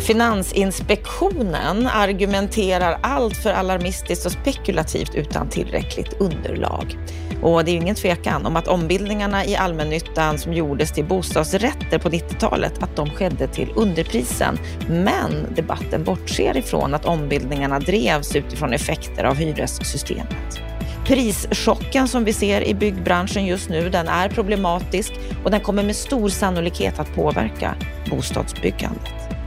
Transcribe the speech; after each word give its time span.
Finansinspektionen 0.00 1.86
argumenterar 1.86 2.98
allt 3.02 3.36
för 3.36 3.50
alarmistiskt 3.50 4.26
och 4.26 4.32
spekulativt 4.32 5.14
utan 5.14 5.48
tillräckligt 5.48 6.12
underlag. 6.20 6.98
Och 7.42 7.64
det 7.64 7.70
är 7.70 7.72
ju 7.72 7.80
ingen 7.80 7.94
tvekan 7.94 8.46
om 8.46 8.56
att 8.56 8.68
ombildningarna 8.68 9.44
i 9.44 9.56
allmännyttan 9.56 10.38
som 10.38 10.52
gjordes 10.52 10.92
till 10.92 11.04
bostadsrätter 11.04 11.98
på 11.98 12.08
90-talet, 12.08 12.82
att 12.82 12.96
de 12.96 13.10
skedde 13.10 13.48
till 13.48 13.72
underprisen. 13.76 14.58
Men 14.88 15.54
debatten 15.54 16.04
bortser 16.04 16.56
ifrån 16.56 16.94
att 16.94 17.06
ombildningarna 17.06 17.78
drevs 17.78 18.36
utifrån 18.36 18.72
effekter 18.72 19.24
av 19.24 19.36
hyressystemet. 19.36 20.60
Prischocken 21.06 22.08
som 22.08 22.24
vi 22.24 22.32
ser 22.32 22.68
i 22.68 22.74
byggbranschen 22.74 23.46
just 23.46 23.68
nu, 23.68 23.90
den 23.90 24.08
är 24.08 24.28
problematisk 24.28 25.12
och 25.44 25.50
den 25.50 25.60
kommer 25.60 25.82
med 25.82 25.96
stor 25.96 26.28
sannolikhet 26.28 26.98
att 26.98 27.14
påverka 27.14 27.74
bostadsbyggandet. 28.10 29.39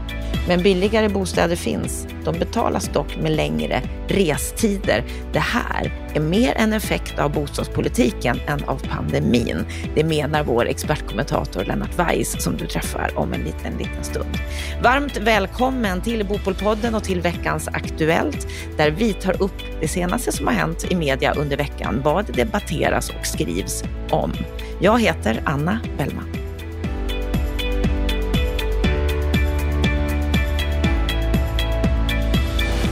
Men 0.48 0.64
billigare 0.64 1.10
bostäder 1.10 1.56
finns. 1.56 2.08
De 2.26 2.40
betalas 2.40 2.88
dock 2.88 3.18
med 3.18 3.32
längre 3.32 3.82
restider. 4.08 5.04
Det 5.34 5.40
här 5.40 5.92
är 6.14 6.20
mer 6.20 6.54
en 6.56 6.74
effekt 6.74 7.20
av 7.20 7.32
bostadspolitiken 7.32 8.40
än 8.48 8.64
av 8.64 8.82
pandemin. 8.90 9.66
Det 9.96 10.04
menar 10.04 10.44
vår 10.44 10.68
expertkommentator 10.68 11.66
Lennart 11.66 12.00
Weiss 12.00 12.44
som 12.44 12.58
du 12.58 12.68
träffar 12.68 13.12
om 13.16 13.34
en 13.34 13.42
liten, 13.42 13.78
liten 13.78 14.04
stund. 14.04 14.38
Varmt 14.84 15.18
välkommen 15.18 16.02
till 16.02 16.26
Bopolpodden 16.26 16.96
och 16.96 17.04
till 17.04 17.22
veckans 17.22 17.68
Aktuellt 17.68 18.48
där 18.78 18.92
vi 18.92 19.14
tar 19.14 19.42
upp 19.42 19.62
det 19.82 19.88
senaste 19.88 20.32
som 20.32 20.48
har 20.48 20.54
hänt 20.54 20.92
i 20.92 20.96
media 20.96 21.34
under 21.34 21.58
veckan, 21.58 22.02
vad 22.04 22.26
det 22.26 22.34
debatteras 22.34 23.10
och 23.10 23.26
skrivs 23.26 23.84
om. 24.10 24.34
Jag 24.80 25.02
heter 25.02 25.42
Anna 25.46 25.80
Bellman. 25.98 26.43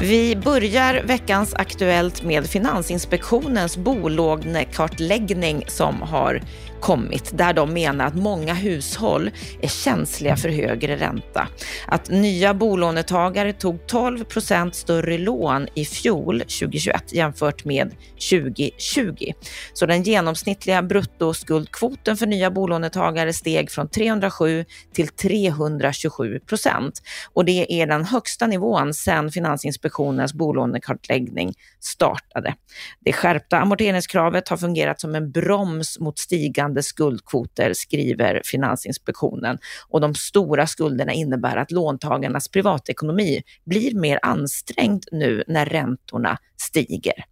Vi 0.02 0.36
börjar 0.52 1.04
veckans 1.04 1.54
Aktuellt 1.54 2.24
med 2.24 2.48
Finansinspektionens 2.48 3.78
bolånekartläggning 3.78 5.64
som 5.68 6.02
har 6.02 6.42
kommit 6.82 7.38
där 7.38 7.54
de 7.54 7.74
menar 7.74 8.06
att 8.06 8.16
många 8.16 8.54
hushåll 8.54 9.32
är 9.62 9.68
känsliga 9.68 10.38
för 10.38 10.50
högre 10.50 10.96
ränta. 10.96 11.48
Att 11.88 12.10
nya 12.10 12.54
bolånetagare 12.54 13.54
tog 13.54 13.88
12 13.88 14.24
procent 14.24 14.76
större 14.76 15.18
lån 15.18 15.68
i 15.76 15.86
fjol 15.86 16.40
2021 16.40 17.14
jämfört 17.14 17.66
med 17.66 17.92
2020. 18.32 19.34
Så 19.74 19.86
den 19.86 20.04
genomsnittliga 20.04 20.82
bruttoskuldkvoten 20.82 22.18
för 22.18 22.26
nya 22.26 22.52
bolånetagare 22.52 23.34
steg 23.34 23.72
från 23.72 23.90
307 23.90 24.66
till 24.94 25.08
327 25.08 26.40
procent. 26.40 27.02
Och 27.34 27.46
det 27.46 27.82
är 27.82 27.88
den 27.88 28.06
högsta 28.06 28.48
nivån 28.48 28.94
sedan 28.94 29.32
Finansinspektionens 29.32 30.34
bolånekartläggning 30.42 31.54
startade. 31.80 32.56
Det 33.00 33.14
skärpta 33.14 33.58
amorteringskravet 33.58 34.50
har 34.50 34.58
fungerat 34.58 35.02
som 35.02 35.16
en 35.16 35.32
broms 35.32 36.00
mot 36.00 36.20
stigande 36.20 36.84
skuldkvoter, 36.84 37.74
skriver 37.74 38.42
Finansinspektionen. 38.46 39.58
Och 39.90 40.02
de 40.02 40.16
stora 40.16 40.68
skulderna 40.68 41.14
innebär 41.14 41.58
att 41.58 41.72
låntagarnas 41.72 42.50
privatekonomi 42.50 43.42
blir 43.66 43.96
mer 43.96 44.20
ansträngd 44.22 45.06
nu 45.12 45.44
när 45.48 45.66
räntorna 45.66 46.38
stiger. 46.58 47.26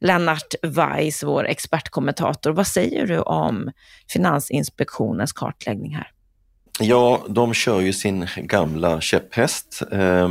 Lennart 0.00 0.54
Weiss, 0.62 1.22
vår 1.22 1.46
expertkommentator, 1.46 2.52
vad 2.52 2.66
säger 2.66 3.06
du 3.06 3.18
om 3.18 3.70
Finansinspektionens 4.08 5.32
kartläggning 5.32 5.94
här? 5.94 6.10
Ja, 6.80 7.24
de 7.28 7.54
kör 7.54 7.80
ju 7.80 7.92
sin 7.92 8.26
gamla 8.36 9.00
käpphäst 9.00 9.82
eh, 9.92 10.28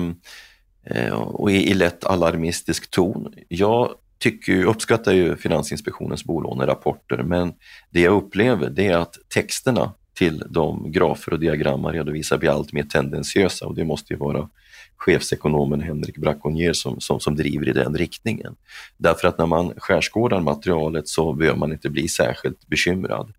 Eh, 0.86 1.14
och 1.14 1.52
i 1.52 1.73
lätt 1.73 2.03
alarmistisk 2.03 2.92
ton. 2.92 3.34
Jag 3.48 3.89
tycker, 4.17 4.63
uppskattar 4.63 5.13
ju 5.13 5.35
Finansinspektionens 5.35 6.24
bolånerapporter 6.24 7.24
men 7.24 7.53
det 7.90 8.02
jag 8.02 8.13
upplever 8.13 8.69
det 8.69 8.88
är 8.88 8.97
att 8.97 9.18
texterna 9.34 9.94
till 10.13 10.44
de 10.50 10.91
grafer 10.91 11.34
och 11.34 11.40
diagram 11.40 11.81
man 11.81 11.94
redovisar 11.94 12.38
blir 12.38 12.50
allt 12.50 12.74
mer 12.74 12.84
tendensiösa 12.84 13.68
och 13.68 13.75
det 13.75 13.84
måste 13.84 14.13
ju 14.13 14.19
vara 14.19 14.50
chefsekonomen 14.97 15.81
Henrik 15.81 16.18
Braconier 16.18 16.74
som, 16.74 17.00
som, 17.00 17.19
som 17.19 17.35
driver 17.35 17.69
i 17.69 17.74
den 17.74 17.97
riktningen. 17.97 18.56
Därför 18.97 19.28
att 19.28 19.38
när 19.38 19.46
man 19.46 19.74
skärskådar 19.78 20.41
materialet 20.41 21.08
så 21.08 21.34
behöver 21.34 21.59
man 21.59 21.72
inte 21.72 21.90
bli 21.90 22.08
särskilt 22.08 22.68
bekymrad. 22.68 23.34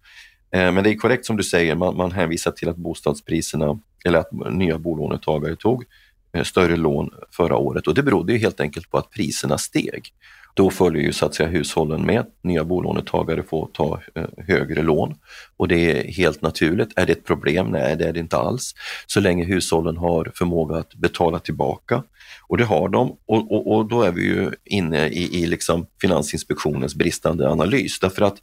Eh, 0.51 0.73
men 0.73 0.85
det 0.85 0.91
är 0.91 0.95
korrekt 0.95 1.27
som 1.27 1.37
du 1.37 1.43
säger, 1.43 1.75
man, 1.75 1.97
man 1.97 2.13
hänvisar 2.13 2.51
till 2.51 2.69
att 2.69 2.77
bostadspriserna, 2.77 3.79
eller 4.05 4.19
att 4.19 4.33
nya 4.51 4.79
bolånetagare 4.79 5.57
tog 5.57 5.85
Eh, 6.35 6.43
större 6.43 6.77
lån 6.77 7.11
förra 7.31 7.57
året 7.57 7.87
och 7.87 7.95
det 7.95 8.03
berodde 8.03 8.33
ju 8.33 8.39
helt 8.39 8.61
enkelt 8.61 8.91
på 8.91 8.99
att 8.99 9.11
priserna 9.11 9.59
steg. 9.59 10.13
Då 10.55 10.71
följer 10.71 11.03
ju 11.03 11.13
så 11.13 11.27
att 11.27 11.35
säga 11.35 11.49
hushållen 11.49 12.07
med. 12.07 12.27
Nya 12.43 12.65
bolånetagare 12.65 13.43
får 13.43 13.69
ta 13.73 14.01
eh, 14.15 14.25
högre 14.49 14.83
lån 14.83 15.15
och 15.57 15.69
det 15.69 15.91
är 15.91 16.13
helt 16.13 16.43
naturligt. 16.43 16.89
Är 16.97 17.07
det 17.07 17.13
ett 17.13 17.25
problem? 17.25 17.67
Nej, 17.67 17.97
det 17.97 18.09
är 18.09 18.13
det 18.13 18.21
inte 18.21 18.37
alls. 18.37 18.75
Så 19.07 19.21
länge 19.21 19.45
hushållen 19.45 19.97
har 19.97 20.33
förmåga 20.35 20.77
att 20.77 20.95
betala 20.95 21.39
tillbaka 21.39 22.03
och 22.49 22.59
det 22.59 22.65
har 22.65 22.89
de 22.89 23.17
och, 23.27 23.53
och, 23.53 23.75
och 23.75 23.89
då 23.89 24.03
är 24.03 24.13
vi 24.13 24.23
ju 24.23 24.51
inne 24.65 25.09
i, 25.09 25.43
i 25.43 25.47
liksom 25.47 25.87
Finansinspektionens 26.01 26.95
bristande 26.95 27.51
analys 27.51 28.01
därför 28.01 28.23
att 28.23 28.37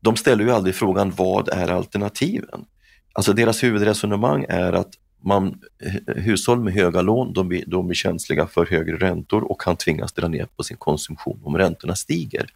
de 0.00 0.16
ställer 0.16 0.44
ju 0.44 0.50
aldrig 0.50 0.74
frågan 0.74 1.12
vad 1.16 1.48
är 1.48 1.68
alternativen? 1.68 2.64
Alltså 3.12 3.32
deras 3.32 3.62
huvudresonemang 3.62 4.46
är 4.48 4.72
att 4.72 4.90
man, 5.24 5.60
hushåll 6.06 6.60
med 6.60 6.72
höga 6.72 7.02
lån 7.02 7.32
de 7.32 7.48
blir, 7.48 7.64
de 7.66 7.90
är 7.90 7.94
känsliga 7.94 8.46
för 8.46 8.66
högre 8.66 8.96
räntor 8.96 9.50
och 9.50 9.60
kan 9.60 9.76
tvingas 9.76 10.12
dra 10.12 10.28
ner 10.28 10.46
på 10.56 10.62
sin 10.62 10.76
konsumtion 10.76 11.40
om 11.44 11.58
räntorna 11.58 11.94
stiger. 11.94 12.46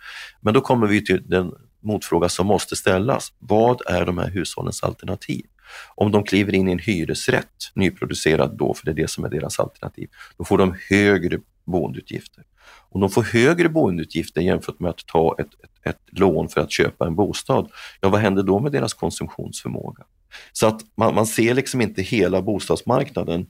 Men 0.41 0.55
då 0.55 0.61
kommer 0.61 0.87
vi 0.87 1.05
till 1.05 1.23
den 1.29 1.53
motfråga 1.81 2.29
som 2.29 2.47
måste 2.47 2.77
ställas. 2.77 3.33
Vad 3.39 3.81
är 3.87 4.07
de 4.07 4.19
här 4.19 4.31
hushållens 4.31 4.83
alternativ? 4.83 5.47
Om 5.95 6.13
de 6.13 6.25
kliver 6.25 6.55
in 6.55 6.69
i 6.69 6.73
en 6.73 6.79
hyresrätt, 6.79 7.73
nyproducerad 7.75 8.57
då, 8.59 8.75
för 8.75 8.85
det 8.85 8.91
är 8.91 8.95
det 8.95 9.11
som 9.11 9.25
är 9.25 9.29
deras 9.29 9.61
alternativ, 9.61 10.09
då 10.37 10.45
får 10.45 10.59
de 10.59 10.75
högre 10.91 11.39
boendeutgifter. 11.65 12.45
Om 12.91 13.01
de 13.01 13.11
får 13.11 13.23
högre 13.23 13.69
boendeutgifter 13.69 14.41
jämfört 14.41 14.81
med 14.81 14.91
att 14.91 15.07
ta 15.07 15.37
ett, 15.39 15.47
ett, 15.47 15.95
ett 15.95 16.19
lån 16.19 16.49
för 16.49 16.61
att 16.61 16.73
köpa 16.73 17.07
en 17.07 17.15
bostad, 17.15 17.71
ja 18.01 18.09
vad 18.09 18.21
händer 18.21 18.43
då 18.43 18.59
med 18.59 18.73
deras 18.73 18.95
konsumtionsförmåga? 18.95 20.05
Så 20.53 20.67
att 20.67 20.81
man, 20.97 21.15
man 21.15 21.27
ser 21.27 21.55
liksom 21.55 21.81
inte 21.81 22.03
hela 22.03 22.43
bostadsmarknaden. 22.43 23.47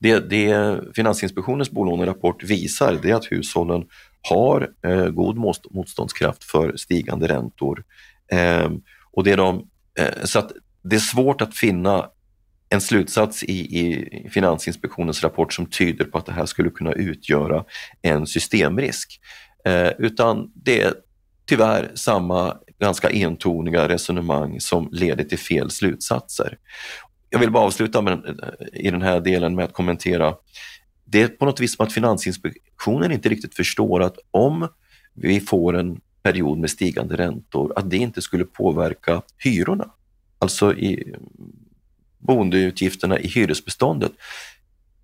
Det, 0.00 0.30
det 0.30 0.78
Finansinspektionens 0.94 1.70
bolånerapport 1.70 2.42
visar 2.42 2.98
det 3.02 3.10
är 3.10 3.14
att 3.14 3.32
hushållen 3.32 3.84
har 4.28 4.70
eh, 4.86 5.06
god 5.06 5.36
motståndskraft 5.70 6.44
för 6.44 6.76
stigande 6.76 7.28
räntor. 7.28 7.84
Eh, 8.32 8.70
och 9.12 9.24
det 9.24 9.32
är 9.32 9.36
de, 9.36 9.68
eh, 9.98 10.24
så 10.24 10.38
att 10.38 10.52
det 10.82 10.96
är 10.96 11.00
svårt 11.00 11.40
att 11.40 11.56
finna 11.56 12.10
en 12.68 12.80
slutsats 12.80 13.42
i, 13.42 13.78
i, 13.80 14.28
Finansinspektionens 14.30 15.22
rapport 15.22 15.52
som 15.52 15.66
tyder 15.66 16.04
på 16.04 16.18
att 16.18 16.26
det 16.26 16.32
här 16.32 16.46
skulle 16.46 16.70
kunna 16.70 16.92
utgöra 16.92 17.64
en 18.02 18.26
systemrisk. 18.26 19.20
Eh, 19.64 19.90
utan 19.98 20.52
det 20.54 20.80
är 20.80 20.94
tyvärr 21.46 21.90
samma 21.94 22.56
ganska 22.78 23.10
entoniga 23.10 23.88
resonemang 23.88 24.60
som 24.60 24.88
leder 24.92 25.24
till 25.24 25.38
fel 25.38 25.70
slutsatser. 25.70 26.58
Jag 27.30 27.38
vill 27.38 27.50
bara 27.50 27.64
avsluta 27.64 28.02
med, 28.02 28.12
eh, 28.12 28.80
i 28.80 28.90
den 28.90 29.02
här 29.02 29.20
delen 29.20 29.54
med 29.54 29.64
att 29.64 29.72
kommentera. 29.72 30.34
Det 31.04 31.22
är 31.22 31.28
på 31.28 31.44
något 31.44 31.60
vis 31.60 31.76
som 31.76 31.86
att 31.86 31.92
Finansinspektionen 31.92 33.12
inte 33.12 33.28
riktigt 33.28 33.54
förstår 33.54 34.02
att 34.02 34.16
om 34.30 34.68
vi 35.14 35.40
får 35.40 35.76
en 35.76 36.00
period 36.22 36.58
med 36.58 36.70
stigande 36.70 37.16
räntor, 37.16 37.72
att 37.76 37.90
det 37.90 37.96
inte 37.96 38.22
skulle 38.22 38.44
påverka 38.44 39.22
hyrorna. 39.38 39.90
Alltså 40.38 40.74
i 40.74 41.14
boendeutgifterna 42.18 43.18
i 43.18 43.26
hyresbeståndet. 43.26 44.12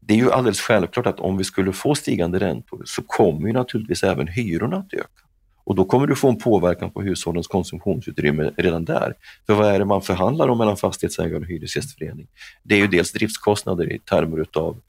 Det 0.01 0.15
är 0.15 0.19
ju 0.19 0.33
alldeles 0.33 0.61
självklart 0.61 1.07
att 1.07 1.21
om 1.21 1.37
vi 1.37 1.45
skulle 1.45 1.73
få 1.73 1.95
stigande 1.95 2.39
räntor 2.39 2.83
så 2.85 3.03
kommer 3.03 3.47
ju 3.47 3.53
naturligtvis 3.53 4.03
även 4.03 4.29
hyrorna 4.29 4.77
att 4.77 4.95
öka. 4.95 5.23
Och 5.65 5.75
då 5.75 5.85
kommer 5.85 6.07
du 6.07 6.17
få 6.17 6.29
en 6.29 6.39
påverkan 6.39 6.91
på 6.91 7.03
hushållens 7.03 7.47
konsumtionsutrymme 7.47 8.51
redan 8.57 8.85
där. 8.85 9.15
För 9.47 9.55
vad 9.55 9.75
är 9.75 9.79
det 9.79 9.85
man 9.85 10.03
förhandlar 10.03 10.49
om 10.49 10.59
mellan 10.59 10.77
fastighetsägare 10.77 11.37
och 11.37 11.47
hyresgästförening? 11.47 12.27
Det 12.63 12.75
är 12.75 12.79
ju 12.79 12.87
dels 12.87 13.13
driftskostnader 13.13 13.93
i 13.93 13.99
termer 13.99 14.41
utav 14.41 14.81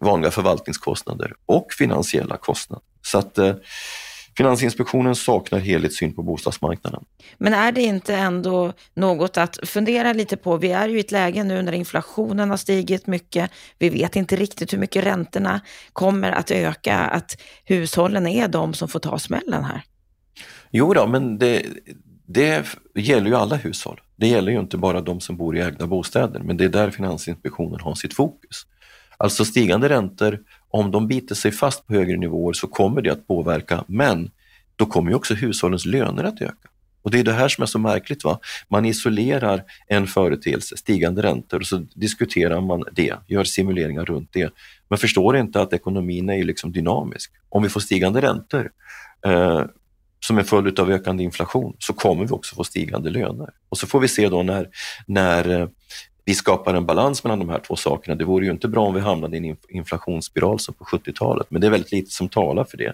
vanliga 0.00 0.30
förvaltningskostnader 0.30 1.32
och 1.46 1.72
finansiella 1.78 2.36
kostnader. 2.36 2.84
Så 3.02 3.18
att 3.18 3.38
eh, 3.38 3.54
Finansinspektionen 4.36 5.14
saknar 5.14 5.58
helhetssyn 5.58 6.14
på 6.14 6.22
bostadsmarknaden. 6.22 7.04
Men 7.38 7.54
är 7.54 7.72
det 7.72 7.82
inte 7.82 8.14
ändå 8.14 8.72
något 8.94 9.36
att 9.36 9.58
fundera 9.62 10.12
lite 10.12 10.36
på? 10.36 10.56
Vi 10.56 10.72
är 10.72 10.88
ju 10.88 10.96
i 10.96 11.00
ett 11.00 11.12
läge 11.12 11.44
nu 11.44 11.62
när 11.62 11.72
inflationen 11.72 12.50
har 12.50 12.56
stigit 12.56 13.06
mycket. 13.06 13.50
Vi 13.78 13.88
vet 13.88 14.16
inte 14.16 14.36
riktigt 14.36 14.72
hur 14.72 14.78
mycket 14.78 15.04
räntorna 15.04 15.60
kommer 15.92 16.32
att 16.32 16.50
öka. 16.50 16.98
Att 16.98 17.40
hushållen 17.64 18.26
är 18.26 18.48
de 18.48 18.74
som 18.74 18.88
får 18.88 19.00
ta 19.00 19.18
smällen 19.18 19.64
här. 19.64 19.82
Jo 20.76 20.94
då, 20.94 21.06
men 21.06 21.38
det, 21.38 21.66
det 22.26 22.64
gäller 22.94 23.26
ju 23.26 23.34
alla 23.34 23.56
hushåll. 23.56 24.00
Det 24.16 24.26
gäller 24.26 24.52
ju 24.52 24.60
inte 24.60 24.76
bara 24.76 25.00
de 25.00 25.20
som 25.20 25.36
bor 25.36 25.56
i 25.56 25.60
ägda 25.60 25.86
bostäder, 25.86 26.40
men 26.40 26.56
det 26.56 26.64
är 26.64 26.68
där 26.68 26.90
Finansinspektionen 26.90 27.80
har 27.80 27.94
sitt 27.94 28.14
fokus. 28.14 28.66
Alltså 29.16 29.44
stigande 29.44 29.88
räntor, 29.88 30.40
om 30.70 30.90
de 30.90 31.08
biter 31.08 31.34
sig 31.34 31.52
fast 31.52 31.86
på 31.86 31.92
högre 31.94 32.16
nivåer 32.16 32.52
så 32.52 32.66
kommer 32.66 33.02
det 33.02 33.10
att 33.10 33.26
påverka, 33.26 33.84
men 33.86 34.30
då 34.76 34.86
kommer 34.86 35.10
ju 35.10 35.16
också 35.16 35.34
hushållens 35.34 35.86
löner 35.86 36.24
att 36.24 36.42
öka. 36.42 36.68
Och 37.02 37.10
det 37.10 37.18
är 37.18 37.24
det 37.24 37.32
här 37.32 37.48
som 37.48 37.62
är 37.62 37.66
så 37.66 37.78
märkligt. 37.78 38.24
Va? 38.24 38.38
Man 38.68 38.84
isolerar 38.84 39.62
en 39.86 40.06
företeelse, 40.06 40.76
stigande 40.76 41.22
räntor, 41.22 41.60
och 41.60 41.66
så 41.66 41.86
diskuterar 41.94 42.60
man 42.60 42.84
det, 42.92 43.14
gör 43.26 43.44
simuleringar 43.44 44.04
runt 44.04 44.32
det. 44.32 44.52
Men 44.88 44.98
förstår 44.98 45.36
inte 45.36 45.60
att 45.60 45.72
ekonomin 45.72 46.30
är 46.30 46.44
liksom 46.44 46.72
dynamisk. 46.72 47.32
Om 47.48 47.62
vi 47.62 47.68
får 47.68 47.80
stigande 47.80 48.20
räntor 48.20 48.70
eh, 49.26 49.64
som 50.26 50.38
en 50.38 50.44
följd 50.44 50.80
av 50.80 50.90
ökande 50.90 51.24
inflation 51.24 51.76
så 51.78 51.92
kommer 51.92 52.24
vi 52.24 52.30
också 52.30 52.56
få 52.56 52.64
stigande 52.64 53.10
löner. 53.10 53.50
Och 53.68 53.78
så 53.78 53.86
får 53.86 54.00
vi 54.00 54.08
se 54.08 54.28
då 54.28 54.42
när, 54.42 54.68
när 55.06 55.60
eh, 55.60 55.68
vi 56.24 56.34
skapar 56.34 56.74
en 56.74 56.86
balans 56.86 57.24
mellan 57.24 57.38
de 57.38 57.48
här 57.48 57.58
två 57.58 57.76
sakerna. 57.76 58.14
Det 58.14 58.24
vore 58.24 58.44
ju 58.44 58.50
inte 58.50 58.68
bra 58.68 58.86
om 58.86 58.94
vi 58.94 59.00
hamnade 59.00 59.36
i 59.36 59.48
en 59.48 59.56
inflationsspiral 59.68 60.60
som 60.60 60.74
på 60.74 60.84
70-talet, 60.84 61.46
men 61.50 61.60
det 61.60 61.66
är 61.66 61.70
väldigt 61.70 61.92
lite 61.92 62.10
som 62.10 62.28
talar 62.28 62.64
för 62.64 62.76
det. 62.76 62.92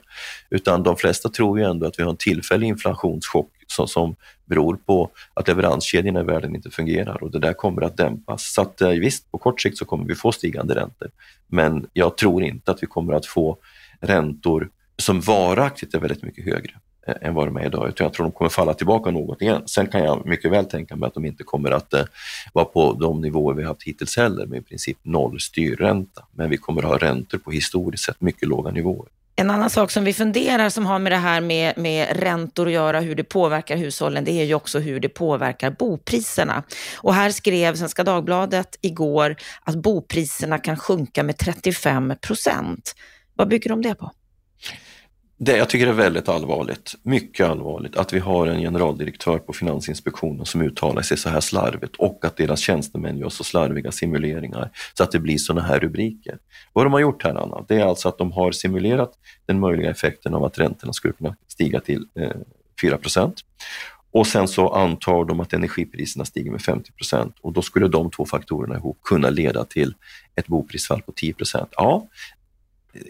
Utan 0.50 0.82
de 0.82 0.96
flesta 0.96 1.28
tror 1.28 1.58
ju 1.58 1.64
ändå 1.64 1.86
att 1.86 1.98
vi 1.98 2.02
har 2.02 2.10
en 2.10 2.16
tillfällig 2.16 2.66
inflationschock 2.66 3.50
som, 3.66 3.88
som 3.88 4.16
beror 4.44 4.76
på 4.76 5.10
att 5.34 5.48
leveranskedjorna 5.48 6.20
i 6.20 6.24
världen 6.24 6.56
inte 6.56 6.70
fungerar 6.70 7.22
och 7.22 7.30
det 7.30 7.38
där 7.38 7.52
kommer 7.52 7.82
att 7.82 7.96
dämpas. 7.96 8.52
Så 8.52 8.62
att, 8.62 8.80
eh, 8.80 8.88
visst, 8.88 9.30
på 9.30 9.38
kort 9.38 9.60
sikt 9.60 9.78
så 9.78 9.84
kommer 9.84 10.04
vi 10.04 10.14
få 10.14 10.32
stigande 10.32 10.74
räntor, 10.74 11.10
men 11.46 11.86
jag 11.92 12.16
tror 12.16 12.42
inte 12.42 12.70
att 12.70 12.82
vi 12.82 12.86
kommer 12.86 13.12
att 13.12 13.26
få 13.26 13.58
räntor 14.00 14.68
som 14.96 15.20
varaktigt 15.20 15.94
är 15.94 15.98
väldigt 15.98 16.22
mycket 16.22 16.44
högre 16.44 16.72
Eh, 17.06 17.14
än 17.20 17.35
vad 17.35 17.49
de 17.49 17.56
är 17.56 17.67
idag, 17.67 17.88
utan 17.88 18.05
jag 18.05 18.14
tror 18.14 18.25
de 18.25 18.32
kommer 18.32 18.49
falla 18.49 18.75
tillbaka 18.75 19.11
något 19.11 19.43
igen. 19.43 19.62
Sen 19.67 19.87
kan 19.87 20.05
jag 20.05 20.26
mycket 20.26 20.50
väl 20.50 20.64
tänka 20.64 20.97
mig 20.97 21.06
att 21.06 21.14
de 21.14 21.25
inte 21.25 21.44
kommer 21.44 21.70
att 21.70 21.94
eh, 21.94 22.05
vara 22.52 22.64
på 22.64 22.93
de 22.93 23.20
nivåer 23.20 23.55
vi 23.55 23.64
haft 23.64 23.82
hittills 23.82 24.17
heller, 24.17 24.47
med 24.47 24.58
i 24.58 24.62
princip 24.62 24.99
noll 25.02 25.41
styrränta. 25.41 26.25
Men 26.32 26.50
vi 26.50 26.56
kommer 26.56 26.82
att 26.82 26.88
ha 26.88 26.99
räntor 26.99 27.38
på 27.38 27.50
historiskt 27.50 28.05
sett 28.05 28.20
mycket 28.20 28.49
låga 28.49 28.70
nivåer. 28.70 29.08
En 29.37 29.50
annan 29.50 29.70
sak 29.70 29.91
som 29.91 30.05
vi 30.05 30.12
funderar 30.12 30.69
som 30.69 30.87
har 30.87 30.99
med 30.99 31.12
det 31.12 31.17
här 31.17 31.41
med, 31.41 31.79
med 31.79 32.20
räntor 32.20 32.67
att 32.67 32.73
göra, 32.73 33.00
hur 33.00 33.14
det 33.14 33.25
påverkar 33.25 33.76
hushållen, 33.76 34.25
det 34.25 34.32
är 34.32 34.44
ju 34.44 34.55
också 34.55 34.79
hur 34.79 35.00
det 35.00 35.08
påverkar 35.08 35.70
bopriserna. 35.70 36.62
Och 36.97 37.14
här 37.14 37.31
skrev 37.31 37.75
Svenska 37.75 38.05
Dagbladet 38.05 38.79
igår 38.81 39.37
att 39.62 39.76
bopriserna 39.76 40.58
kan 40.58 40.76
sjunka 40.76 41.23
med 41.23 41.38
35 41.38 42.14
procent. 42.20 42.94
Vad 43.35 43.49
bygger 43.49 43.70
de 43.70 43.82
det 43.82 43.94
på? 43.94 44.12
Det, 45.42 45.56
jag 45.56 45.69
tycker 45.69 45.87
är 45.87 45.92
väldigt 45.92 46.28
allvarligt, 46.28 46.94
mycket 47.02 47.46
allvarligt, 47.46 47.96
att 47.96 48.12
vi 48.12 48.19
har 48.19 48.46
en 48.46 48.60
generaldirektör 48.60 49.38
på 49.38 49.52
Finansinspektionen 49.52 50.46
som 50.46 50.62
uttalar 50.62 51.02
sig 51.02 51.16
så 51.16 51.28
här 51.28 51.40
slarvigt 51.40 51.96
och 51.96 52.25
att 52.25 52.37
deras 52.37 52.60
tjänstemän 52.60 53.19
gör 53.19 53.28
så 53.28 53.44
slarviga 53.44 53.92
simuleringar 53.92 54.70
så 54.94 55.02
att 55.02 55.12
det 55.12 55.19
blir 55.19 55.38
sådana 55.38 55.66
här 55.66 55.78
rubriker. 55.78 56.38
Vad 56.72 56.87
de 56.87 56.92
har 56.92 57.00
gjort 57.00 57.25
här, 57.25 57.34
Anna, 57.34 57.64
det 57.69 57.75
är 57.75 57.84
alltså 57.84 58.08
att 58.08 58.19
de 58.19 58.32
har 58.32 58.52
simulerat 58.52 59.12
den 59.46 59.60
möjliga 59.60 59.90
effekten 59.90 60.34
av 60.34 60.44
att 60.44 60.58
räntorna 60.58 60.92
skulle 60.92 61.14
kunna 61.14 61.37
stiga 61.48 61.81
till 61.81 62.06
eh, 62.14 62.31
4 62.82 62.98
och 64.12 64.26
sen 64.26 64.48
så 64.48 64.69
antar 64.69 65.25
de 65.25 65.40
att 65.40 65.52
energipriserna 65.52 66.25
stiger 66.25 66.50
med 66.50 66.60
50% 66.60 67.32
och 67.40 67.52
då 67.52 67.62
skulle 67.62 67.88
de 67.88 68.10
två 68.10 68.26
faktorerna 68.26 68.76
ihop 68.76 68.98
kunna 69.02 69.31
leda 69.31 69.64
till 69.64 69.94
ett 70.34 70.46
boprisfall 70.46 71.02
på 71.02 71.12
10 71.12 71.34
Ja, 71.70 72.08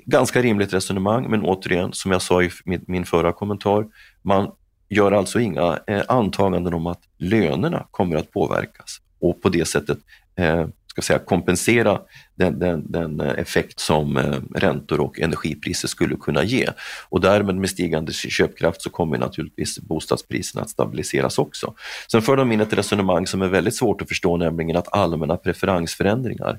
ganska 0.04 0.42
rimligt 0.42 0.72
resonemang, 0.72 1.30
men 1.30 1.42
återigen, 1.42 1.92
som 1.92 2.12
jag 2.12 2.22
sa 2.22 2.42
i 2.42 2.50
min 2.64 3.04
förra 3.04 3.32
kommentar, 3.32 3.86
man 4.22 4.50
gör 4.88 5.12
alltså 5.12 5.40
inga 5.40 5.78
eh, 5.86 6.02
antaganden 6.08 6.74
om 6.74 6.86
att 6.86 7.00
lönerna 7.18 7.86
kommer 7.90 8.16
att 8.16 8.30
påverkas. 8.30 9.00
Och 9.20 9.42
på 9.42 9.48
det 9.48 9.64
sättet 9.64 9.98
eh, 10.36 10.66
ska 10.90 11.02
säga, 11.02 11.18
kompensera 11.18 12.00
den, 12.34 12.58
den, 12.58 12.92
den, 12.92 13.20
eh, 13.20 13.38
effekt 13.38 13.80
som 13.80 14.16
eh, 14.16 14.36
räntor 14.54 15.00
och 15.00 15.20
energipriser 15.20 15.88
skulle 15.88 16.16
kunna 16.16 16.42
ge. 16.44 16.68
Och 17.08 17.20
därmed 17.20 17.56
med 17.56 17.70
stigande 17.70 18.12
köpkraft 18.12 18.82
så 18.82 18.90
kommer 18.90 19.18
naturligtvis 19.18 19.78
bostadspriserna 19.78 20.62
att 20.62 20.70
stabiliseras 20.70 21.38
också. 21.38 21.74
Sen 22.12 22.22
för 22.22 22.36
de 22.36 22.52
in 22.52 22.60
ett 22.60 22.72
resonemang 22.72 23.26
som 23.26 23.42
är 23.42 23.48
väldigt 23.48 23.76
svårt 23.76 24.02
att 24.02 24.08
förstå, 24.08 24.36
nämligen 24.36 24.76
att 24.76 24.94
allmänna 24.94 25.36
preferensförändringar, 25.36 26.58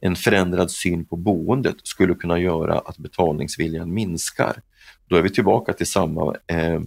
en 0.00 0.16
förändrad 0.16 0.70
syn 0.70 1.04
på 1.04 1.16
boendet 1.16 1.76
skulle 1.82 2.14
kunna 2.14 2.38
göra 2.38 2.78
att 2.78 2.98
betalningsviljan 2.98 3.94
minskar. 3.94 4.56
Då 5.08 5.16
är 5.16 5.22
vi 5.22 5.30
tillbaka 5.30 5.72
till 5.72 5.86
samma 5.86 6.34
eh, 6.46 6.80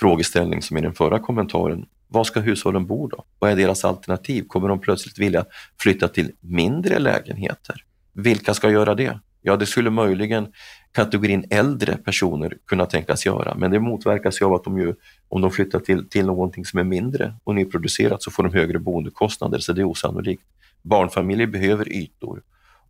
frågeställning 0.00 0.62
som 0.62 0.76
i 0.76 0.80
den 0.80 0.94
förra 0.94 1.18
kommentaren. 1.18 1.86
Var 2.08 2.24
ska 2.24 2.40
hushållen 2.40 2.86
bo 2.86 3.06
då? 3.06 3.24
Vad 3.38 3.50
är 3.50 3.56
deras 3.56 3.84
alternativ? 3.84 4.44
Kommer 4.48 4.68
de 4.68 4.80
plötsligt 4.80 5.18
vilja 5.18 5.44
flytta 5.80 6.08
till 6.08 6.32
mindre 6.40 6.98
lägenheter? 6.98 7.84
Vilka 8.12 8.54
ska 8.54 8.70
göra 8.70 8.94
det? 8.94 9.18
Ja, 9.42 9.56
det 9.56 9.66
skulle 9.66 9.90
möjligen 9.90 10.52
kategorin 10.92 11.44
äldre 11.50 11.96
personer 11.96 12.56
kunna 12.66 12.86
tänkas 12.86 13.26
göra, 13.26 13.54
men 13.54 13.70
det 13.70 13.80
motverkas 13.80 14.40
ju 14.40 14.46
av 14.46 14.54
att 14.54 14.64
de 14.64 14.78
ju, 14.78 14.94
om 15.28 15.40
de 15.40 15.50
flyttar 15.50 15.78
till, 15.80 16.08
till 16.08 16.26
någonting 16.26 16.64
som 16.64 16.78
är 16.78 16.84
mindre 16.84 17.34
och 17.44 17.54
nyproducerat 17.54 18.22
så 18.22 18.30
får 18.30 18.42
de 18.42 18.52
högre 18.52 18.78
boendekostnader, 18.78 19.58
så 19.58 19.72
det 19.72 19.80
är 19.80 19.84
osannolikt. 19.84 20.42
Barnfamiljer 20.82 21.46
behöver 21.46 21.92
ytor 21.92 22.42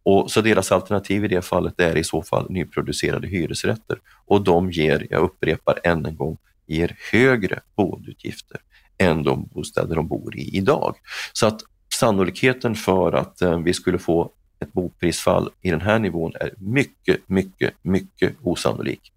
och 0.02 0.30
så 0.30 0.40
deras 0.40 0.72
alternativ 0.72 1.24
i 1.24 1.28
det 1.28 1.42
fallet 1.42 1.80
är 1.80 1.96
i 1.96 2.04
så 2.04 2.22
fall 2.22 2.50
nyproducerade 2.50 3.28
hyresrätter 3.28 3.98
och 4.26 4.44
de 4.44 4.70
ger, 4.70 5.06
jag 5.10 5.22
upprepar 5.22 5.78
än 5.84 6.06
en 6.06 6.16
gång, 6.16 6.36
ger 6.66 6.96
högre 7.12 7.60
boendeutgifter 7.76 8.60
än 8.98 9.22
de 9.22 9.48
bostäder 9.54 9.96
de 9.96 10.08
bor 10.08 10.36
i 10.36 10.56
idag. 10.56 10.96
Så 11.32 11.46
att 11.46 11.60
sannolikheten 11.94 12.74
för 12.74 13.12
att 13.12 13.42
eh, 13.42 13.58
vi 13.58 13.74
skulle 13.74 13.98
få 13.98 14.32
ett 14.60 14.72
boprisfall 14.72 15.50
i 15.62 15.70
den 15.70 15.80
här 15.80 15.98
nivån 15.98 16.32
är 16.40 16.54
mycket, 16.58 17.20
mycket, 17.26 17.74
mycket 17.82 18.36
osannolik. 18.42 19.12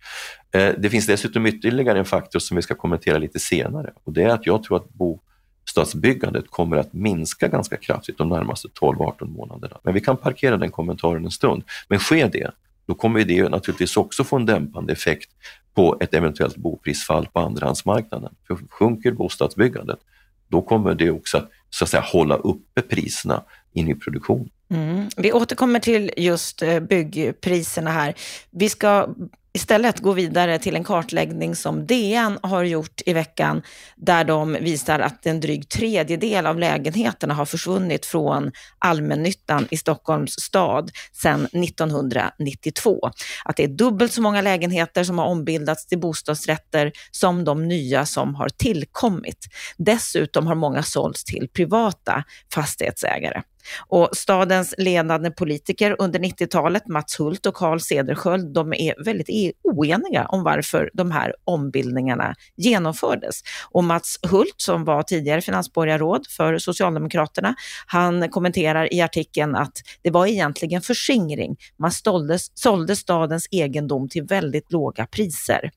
Eh, 0.52 0.74
det 0.78 0.90
finns 0.90 1.08
dessutom 1.08 1.46
ytterligare 1.46 2.00
en 2.00 2.06
faktor 2.06 2.40
som 2.40 2.56
vi 2.56 2.62
ska 2.62 2.76
kommentera 2.76 3.18
lite 3.18 3.40
senare 3.40 3.94
och 4.04 4.14
det 4.14 4.24
är 4.24 4.30
att 4.30 4.46
jag 4.46 4.64
tror 4.64 4.78
att 4.78 4.90
bostadsbyggandet 4.94 6.50
kommer 6.50 6.78
att 6.78 6.94
minska 6.94 7.48
ganska 7.48 7.78
kraftigt 7.78 8.18
de 8.18 8.30
närmaste 8.30 8.68
12-18 8.68 9.26
månaderna. 9.26 9.78
Men 9.84 9.94
vi 9.94 10.02
kan 10.02 10.18
parkera 10.18 10.58
den 10.58 10.72
kommentaren 10.72 11.26
en 11.26 11.32
stund. 11.32 11.64
Men 11.88 12.00
sker 12.00 12.30
det, 12.30 12.52
då 12.86 12.96
kommer 12.96 13.24
det 13.24 13.50
naturligtvis 13.50 13.98
också 13.98 14.24
få 14.24 14.36
en 14.36 14.46
dämpande 14.46 14.94
effekt 14.94 15.30
på 15.74 15.98
ett 16.02 16.14
eventuellt 16.14 16.58
boprisfall 16.58 17.28
på 17.34 17.40
andrahandsmarknaden. 17.40 18.36
För 18.48 18.58
sjunker 18.70 19.12
bostadsbyggandet, 19.12 20.00
då 20.48 20.62
kommer 20.62 20.96
det 20.96 21.12
också 21.12 21.38
att, 21.38 21.50
så 21.70 21.84
att 21.84 21.90
säga, 21.90 22.04
hålla 22.06 22.36
uppe 22.36 22.82
priserna 22.82 23.44
i 23.74 23.84
nyproduktion. 23.84 24.50
Mm. 24.70 25.10
Vi 25.18 25.34
återkommer 25.34 25.80
till 25.80 26.12
just 26.18 26.62
eh, 26.62 26.80
byggpriserna 26.80 27.92
här. 27.92 28.14
Vi 28.50 28.70
ska 28.70 29.08
istället 29.54 30.00
gå 30.00 30.12
vidare 30.12 30.60
till 30.60 30.76
en 30.76 30.84
kartläggning 30.84 31.56
som 31.56 31.88
DN 31.88 32.40
har 32.44 32.64
gjort 32.64 33.02
i 33.06 33.14
veckan, 33.14 33.62
där 33.96 34.24
de 34.24 34.54
visar 34.54 35.00
att 35.00 35.26
en 35.26 35.40
dryg 35.40 35.70
tredjedel 35.70 36.46
av 36.46 36.60
lägenheterna 36.60 37.34
har 37.34 37.46
försvunnit 37.46 38.06
från 38.06 38.52
allmännyttan 38.80 39.68
i 39.72 39.78
Stockholms 39.78 40.34
stad 40.34 40.92
sedan 41.12 41.46
1992. 41.46 43.12
Att 43.46 43.58
det 43.58 43.64
är 43.64 43.68
dubbelt 43.68 44.14
så 44.14 44.22
många 44.22 44.42
lägenheter 44.42 45.04
som 45.04 45.20
har 45.20 45.26
ombildats 45.26 45.86
till 45.86 46.00
bostadsrätter 46.00 46.92
som 47.12 47.44
de 47.44 47.68
nya 47.68 48.06
som 48.06 48.36
har 48.36 48.50
tillkommit. 48.50 49.48
Dessutom 49.78 50.48
har 50.48 50.56
många 50.56 50.84
sålts 50.84 51.24
till 51.24 51.50
privata 51.54 52.24
fastighetsägare. 52.54 53.42
Och 53.88 54.10
stadens 54.14 54.76
ledande 54.78 55.32
politiker 55.32 55.96
under 56.00 56.20
90-talet, 56.20 56.88
Mats 56.88 57.20
Hult 57.20 57.46
och 57.46 57.54
Carl 57.54 57.80
Cederschiöld, 57.80 58.54
de 58.54 58.74
är 58.74 59.04
väldigt 59.04 59.30
e- 59.30 59.54
oeniga 59.64 60.26
om 60.26 60.44
varför 60.44 60.90
de 60.94 61.12
här 61.12 61.36
ombildningarna 61.44 62.36
genomfördes. 62.56 63.42
Och 63.72 63.84
Mats 63.84 64.20
Hult, 64.32 64.56
som 64.58 64.84
var 64.86 65.04
tidigare 65.04 65.42
finansborgarråd 65.42 66.28
för 66.30 66.58
Socialdemokraterna, 66.58 67.56
han 67.86 68.30
kommenterar 68.30 68.94
i 68.94 69.02
artikeln 69.02 69.56
att 69.56 69.78
det 70.02 70.10
var 70.10 70.26
egentligen 70.28 70.82
förskingring. 70.82 71.58
Man 71.80 71.92
ståldes, 71.92 72.52
sålde 72.54 72.96
stadens 72.96 73.48
egendom 73.52 74.10
till 74.10 74.24
väldigt 74.24 74.72
låga 74.72 75.06
priser. 75.06 75.72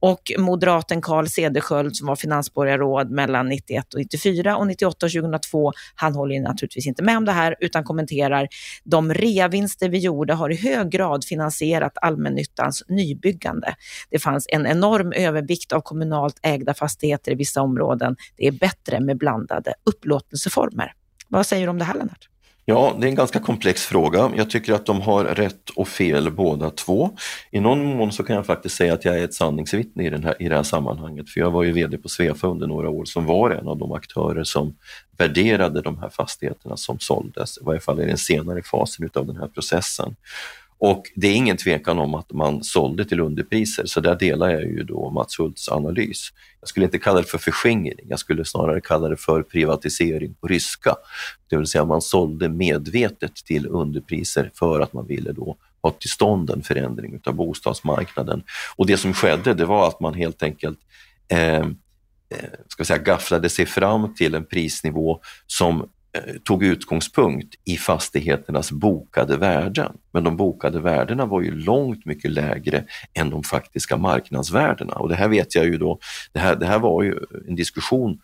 Och 0.00 0.32
moderaten 0.38 1.02
Carl 1.02 1.26
Cederschiöld, 1.28 1.96
som 1.96 2.06
var 2.06 2.16
finansborgarråd 2.16 3.10
mellan 3.10 3.48
91 3.48 3.94
och 3.94 4.00
94 4.00 4.56
och 4.56 4.66
98 4.66 5.06
och 5.06 5.12
2002, 5.12 5.72
han 5.94 6.14
håller 6.14 6.40
naturligtvis 6.40 6.86
inte 6.86 7.02
med 7.02 7.16
om 7.16 7.24
det 7.24 7.29
här 7.32 7.56
utan 7.60 7.84
kommenterar 7.84 8.48
de 8.84 9.14
reavinster 9.14 9.88
vi 9.88 9.98
gjorde 9.98 10.34
har 10.34 10.50
i 10.50 10.56
hög 10.56 10.90
grad 10.90 11.24
finansierat 11.24 11.92
allmännyttans 12.02 12.82
nybyggande. 12.88 13.74
Det 14.10 14.18
fanns 14.18 14.46
en 14.48 14.66
enorm 14.66 15.12
övervikt 15.12 15.72
av 15.72 15.80
kommunalt 15.80 16.40
ägda 16.42 16.74
fastigheter 16.74 17.32
i 17.32 17.34
vissa 17.34 17.62
områden. 17.62 18.16
Det 18.36 18.46
är 18.46 18.52
bättre 18.52 19.00
med 19.00 19.18
blandade 19.18 19.74
upplåtelseformer. 19.84 20.92
Vad 21.28 21.46
säger 21.46 21.66
du 21.66 21.70
om 21.70 21.78
det 21.78 21.84
här 21.84 21.94
Lennart? 21.94 22.29
Ja, 22.70 22.96
det 22.98 23.06
är 23.06 23.08
en 23.08 23.14
ganska 23.14 23.40
komplex 23.40 23.86
fråga. 23.86 24.32
Jag 24.36 24.50
tycker 24.50 24.72
att 24.72 24.86
de 24.86 25.00
har 25.00 25.24
rätt 25.24 25.70
och 25.70 25.88
fel 25.88 26.30
båda 26.30 26.70
två. 26.70 27.10
I 27.50 27.60
någon 27.60 27.84
mån 27.84 28.12
så 28.12 28.22
kan 28.22 28.36
jag 28.36 28.46
faktiskt 28.46 28.76
säga 28.76 28.94
att 28.94 29.04
jag 29.04 29.18
är 29.18 29.24
ett 29.24 29.34
sanningsvittne 29.34 30.06
i, 30.06 30.10
den 30.10 30.24
här, 30.24 30.42
i 30.42 30.48
det 30.48 30.56
här 30.56 30.62
sammanhanget. 30.62 31.30
För 31.30 31.40
jag 31.40 31.50
var 31.50 31.62
ju 31.62 31.72
VD 31.72 31.98
på 31.98 32.08
Svefa 32.08 32.46
under 32.46 32.66
några 32.66 32.88
år 32.88 33.04
som 33.04 33.26
var 33.26 33.50
en 33.50 33.68
av 33.68 33.78
de 33.78 33.92
aktörer 33.92 34.44
som 34.44 34.76
värderade 35.18 35.82
de 35.82 35.98
här 35.98 36.08
fastigheterna 36.08 36.76
som 36.76 36.98
såldes, 36.98 37.58
i 37.58 37.64
varje 37.64 37.80
fall 37.80 38.00
i 38.00 38.04
den 38.04 38.18
senare 38.18 38.62
fasen 38.62 39.10
av 39.14 39.26
den 39.26 39.36
här 39.36 39.48
processen. 39.48 40.16
Och 40.80 41.02
det 41.14 41.26
är 41.26 41.34
ingen 41.34 41.56
tvekan 41.56 41.98
om 41.98 42.14
att 42.14 42.32
man 42.32 42.64
sålde 42.64 43.04
till 43.04 43.20
underpriser, 43.20 43.86
så 43.86 44.00
där 44.00 44.14
delar 44.14 44.50
jag 44.50 44.62
ju 44.62 44.82
då 44.82 45.10
Mats 45.10 45.38
Hults 45.38 45.68
analys. 45.68 46.28
Jag 46.60 46.68
skulle 46.68 46.86
inte 46.86 46.98
kalla 46.98 47.20
det 47.20 47.26
för 47.26 47.38
förskingring, 47.38 48.06
jag 48.08 48.18
skulle 48.18 48.44
snarare 48.44 48.80
kalla 48.80 49.08
det 49.08 49.16
för 49.16 49.42
privatisering 49.42 50.34
på 50.34 50.46
ryska. 50.46 50.94
Det 51.50 51.56
vill 51.56 51.66
säga 51.66 51.84
man 51.84 52.02
sålde 52.02 52.48
medvetet 52.48 53.34
till 53.34 53.66
underpriser 53.66 54.50
för 54.54 54.80
att 54.80 54.92
man 54.92 55.06
ville 55.06 55.32
då 55.32 55.56
ha 55.82 55.90
till 55.90 56.10
stånd 56.10 56.50
en 56.50 56.62
förändring 56.62 57.20
av 57.24 57.34
bostadsmarknaden. 57.34 58.42
Och 58.76 58.86
det 58.86 58.96
som 58.96 59.14
skedde, 59.14 59.54
det 59.54 59.64
var 59.64 59.88
att 59.88 60.00
man 60.00 60.14
helt 60.14 60.42
enkelt 60.42 60.78
eh, 61.28 61.58
eh 61.58 61.64
ska 62.68 62.84
säga, 62.84 63.02
gafflade 63.02 63.48
sig 63.48 63.66
fram 63.66 64.14
till 64.14 64.34
en 64.34 64.44
prisnivå 64.44 65.20
som 65.46 65.88
Eh, 66.12 66.34
tog 66.44 66.64
utgångspunkt 66.64 67.54
i 67.64 67.76
fastigheternas 67.76 68.72
bokade 68.72 69.36
värden. 69.36 69.92
Men 70.12 70.24
de 70.24 70.36
bokade 70.36 70.80
värdena 70.80 71.26
var 71.26 71.42
ju 71.42 71.54
långt 71.54 72.06
mycket 72.06 72.30
lägre 72.30 72.84
än 73.14 73.30
de 73.30 73.42
faktiska 73.42 73.96
marknadsvärdena. 73.96 74.94
Och 74.94 75.08
det 75.08 75.14
här 75.14 75.28
vet 75.28 75.54
jag 75.54 75.66
ju 75.66 75.78
då, 75.78 75.98
det 76.32 76.38
här, 76.38 76.56
det 76.56 76.66
här 76.66 76.78
var 76.78 77.02
ju 77.02 77.18
en 77.48 77.54
diskussion 77.54 78.20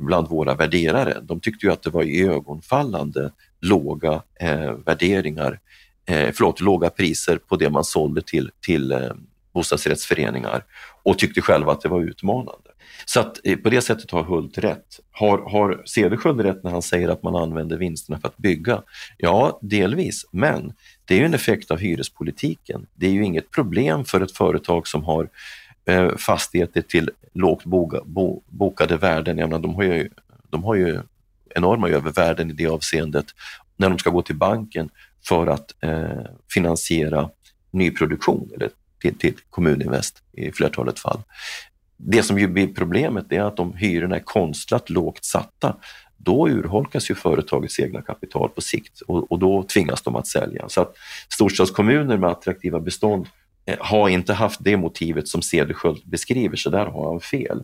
bland 0.00 0.28
våra 0.28 0.54
värderare. 0.54 1.20
De 1.22 1.40
tyckte 1.40 1.66
ju 1.66 1.72
att 1.72 1.82
det 1.82 1.90
var 1.90 2.02
i 2.02 2.22
ögonfallande 2.22 3.32
låga 3.60 4.22
eh, 4.40 4.72
värderingar, 4.86 5.60
eh, 6.06 6.30
förlåt, 6.34 6.60
låga 6.60 6.90
priser 6.90 7.36
på 7.36 7.56
det 7.56 7.70
man 7.70 7.84
sålde 7.84 8.22
till, 8.22 8.50
till 8.60 8.92
eh, 8.92 9.10
bostadsrättsföreningar 9.52 10.64
och 11.02 11.18
tyckte 11.18 11.40
själva 11.40 11.72
att 11.72 11.80
det 11.80 11.88
var 11.88 12.00
utmanande. 12.00 12.67
Så 13.04 13.20
att 13.20 13.38
eh, 13.44 13.56
på 13.56 13.70
det 13.70 13.80
sättet 13.80 14.10
har 14.10 14.22
Hult 14.22 14.58
rätt. 14.58 15.00
Har, 15.10 15.38
har 15.50 15.82
Cederschiöld 15.84 16.40
rätt 16.40 16.64
när 16.64 16.70
han 16.70 16.82
säger 16.82 17.08
att 17.08 17.22
man 17.22 17.36
använder 17.36 17.76
vinsterna 17.76 18.20
för 18.20 18.28
att 18.28 18.36
bygga? 18.36 18.82
Ja, 19.16 19.58
delvis, 19.62 20.26
men 20.30 20.72
det 21.04 21.14
är 21.14 21.18
ju 21.18 21.24
en 21.24 21.34
effekt 21.34 21.70
av 21.70 21.78
hyrespolitiken. 21.78 22.86
Det 22.94 23.06
är 23.06 23.10
ju 23.10 23.24
inget 23.24 23.50
problem 23.50 24.04
för 24.04 24.20
ett 24.20 24.36
företag 24.36 24.88
som 24.88 25.04
har 25.04 25.28
eh, 25.84 26.16
fastigheter 26.16 26.82
till 26.82 27.10
lågt 27.34 27.64
boga, 27.64 28.00
bo, 28.04 28.42
bokade 28.46 28.96
värden. 28.96 29.38
Jag 29.38 29.48
menar, 29.48 29.62
de, 29.62 29.74
har 29.74 29.82
ju, 29.82 30.10
de 30.50 30.64
har 30.64 30.74
ju 30.74 31.00
enorma 31.54 31.88
övervärden 31.88 32.50
i 32.50 32.52
det 32.52 32.66
avseendet 32.66 33.26
när 33.76 33.88
de 33.88 33.98
ska 33.98 34.10
gå 34.10 34.22
till 34.22 34.36
banken 34.36 34.90
för 35.24 35.46
att 35.46 35.74
eh, 35.80 36.24
finansiera 36.52 37.30
nyproduktion 37.70 38.50
eller 38.54 38.70
till, 39.00 39.18
till 39.18 39.34
Kommuninvest 39.50 40.22
i 40.32 40.52
flertalet 40.52 40.98
fall. 40.98 41.22
Det 41.98 42.22
som 42.22 42.38
ju 42.38 42.48
blir 42.48 42.66
problemet 42.66 43.32
är 43.32 43.40
att 43.40 43.60
om 43.60 43.74
hyrorna 43.74 44.16
är 44.16 44.22
konstlat 44.24 44.90
lågt 44.90 45.24
satta, 45.24 45.76
då 46.16 46.48
urholkas 46.48 47.10
ju 47.10 47.14
företagets 47.14 47.80
egna 47.80 48.02
kapital 48.02 48.48
på 48.48 48.60
sikt 48.60 49.00
och, 49.00 49.32
och 49.32 49.38
då 49.38 49.62
tvingas 49.62 50.02
de 50.02 50.16
att 50.16 50.26
sälja. 50.26 50.68
Så 50.68 50.80
att 50.80 50.94
storstadskommuner 51.28 52.16
med 52.16 52.30
attraktiva 52.30 52.80
bestånd 52.80 53.26
eh, 53.66 53.76
har 53.80 54.08
inte 54.08 54.34
haft 54.34 54.64
det 54.64 54.76
motivet 54.76 55.28
som 55.28 55.42
Cederschiöld 55.42 56.02
beskriver, 56.04 56.56
så 56.56 56.70
där 56.70 56.86
har 56.86 57.10
han 57.10 57.20
fel. 57.20 57.62